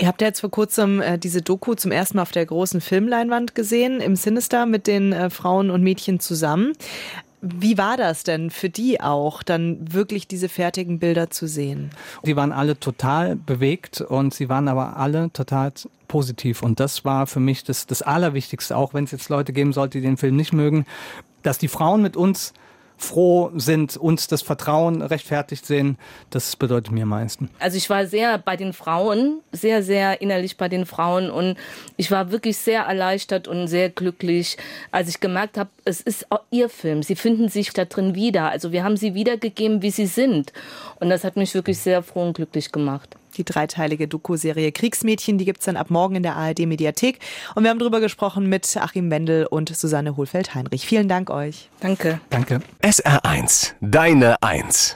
Ihr 0.00 0.06
habt 0.06 0.22
ja 0.22 0.28
jetzt 0.28 0.40
vor 0.40 0.50
kurzem 0.50 1.02
äh, 1.02 1.18
diese 1.18 1.42
Doku 1.42 1.74
zum 1.74 1.92
ersten 1.92 2.16
Mal 2.16 2.22
auf 2.22 2.32
der 2.32 2.46
großen 2.46 2.80
Filmleinwand 2.80 3.54
gesehen, 3.54 4.00
im 4.00 4.16
Sinister 4.16 4.64
mit 4.64 4.86
den 4.86 5.12
äh, 5.12 5.28
Frauen 5.28 5.68
und 5.70 5.82
Mädchen 5.82 6.20
zusammen. 6.20 6.72
Wie 7.42 7.76
war 7.76 7.98
das 7.98 8.22
denn 8.22 8.48
für 8.48 8.70
die 8.70 9.02
auch, 9.02 9.42
dann 9.42 9.92
wirklich 9.92 10.26
diese 10.26 10.48
fertigen 10.48 11.00
Bilder 11.00 11.28
zu 11.28 11.46
sehen? 11.46 11.90
Die 12.24 12.34
waren 12.34 12.50
alle 12.50 12.80
total 12.80 13.36
bewegt 13.36 14.00
und 14.00 14.32
sie 14.32 14.48
waren 14.48 14.68
aber 14.68 14.96
alle 14.96 15.30
total 15.34 15.72
positiv. 16.08 16.62
Und 16.62 16.80
das 16.80 17.04
war 17.04 17.26
für 17.26 17.40
mich 17.40 17.64
das, 17.64 17.86
das 17.86 18.00
Allerwichtigste, 18.00 18.78
auch 18.78 18.94
wenn 18.94 19.04
es 19.04 19.10
jetzt 19.10 19.28
Leute 19.28 19.52
geben 19.52 19.74
sollte, 19.74 19.98
die 19.98 20.06
den 20.06 20.16
Film 20.16 20.36
nicht 20.36 20.54
mögen, 20.54 20.86
dass 21.42 21.58
die 21.58 21.68
Frauen 21.68 22.00
mit 22.00 22.16
uns 22.16 22.54
froh 23.00 23.50
sind, 23.56 23.96
uns 23.96 24.28
das 24.28 24.42
Vertrauen 24.42 25.02
rechtfertigt 25.02 25.64
sehen, 25.64 25.96
das 26.28 26.54
bedeutet 26.56 26.92
mir 26.92 27.04
am 27.04 27.08
meisten. 27.08 27.50
Also 27.58 27.76
ich 27.76 27.88
war 27.88 28.06
sehr 28.06 28.38
bei 28.38 28.56
den 28.56 28.72
Frauen, 28.72 29.40
sehr, 29.52 29.82
sehr 29.82 30.20
innerlich 30.20 30.56
bei 30.56 30.68
den 30.68 30.86
Frauen 30.86 31.30
und 31.30 31.56
ich 31.96 32.10
war 32.10 32.30
wirklich 32.30 32.58
sehr 32.58 32.82
erleichtert 32.82 33.48
und 33.48 33.68
sehr 33.68 33.88
glücklich, 33.88 34.58
als 34.90 35.08
ich 35.08 35.20
gemerkt 35.20 35.56
habe, 35.56 35.70
es 35.84 36.00
ist 36.00 36.26
ihr 36.50 36.68
Film. 36.68 37.02
Sie 37.02 37.16
finden 37.16 37.48
sich 37.48 37.72
da 37.72 37.84
drin 37.86 38.14
wieder. 38.14 38.50
Also 38.50 38.72
wir 38.72 38.84
haben 38.84 38.96
sie 38.96 39.14
wiedergegeben, 39.14 39.82
wie 39.82 39.90
sie 39.90 40.06
sind. 40.06 40.52
Und 41.00 41.08
das 41.10 41.24
hat 41.24 41.36
mich 41.36 41.54
wirklich 41.54 41.78
sehr 41.78 42.02
froh 42.02 42.22
und 42.22 42.34
glücklich 42.34 42.70
gemacht. 42.70 43.16
Die 43.40 43.44
dreiteilige 43.46 44.06
Doku-Serie 44.06 44.70
Kriegsmädchen, 44.70 45.38
die 45.38 45.46
gibt 45.46 45.60
es 45.60 45.64
dann 45.64 45.78
ab 45.78 45.88
morgen 45.88 46.16
in 46.16 46.22
der 46.22 46.36
ARD-Mediathek. 46.36 47.20
Und 47.54 47.62
wir 47.62 47.70
haben 47.70 47.78
darüber 47.78 48.00
gesprochen 48.00 48.50
mit 48.50 48.76
Achim 48.76 49.10
Wendel 49.10 49.46
und 49.46 49.74
Susanne 49.74 50.14
Hohlfeld-Heinrich. 50.14 50.84
Vielen 50.86 51.08
Dank 51.08 51.30
euch. 51.30 51.70
Danke. 51.80 52.20
Danke. 52.28 52.60
SR1, 52.82 53.72
deine 53.80 54.42
Eins. 54.42 54.88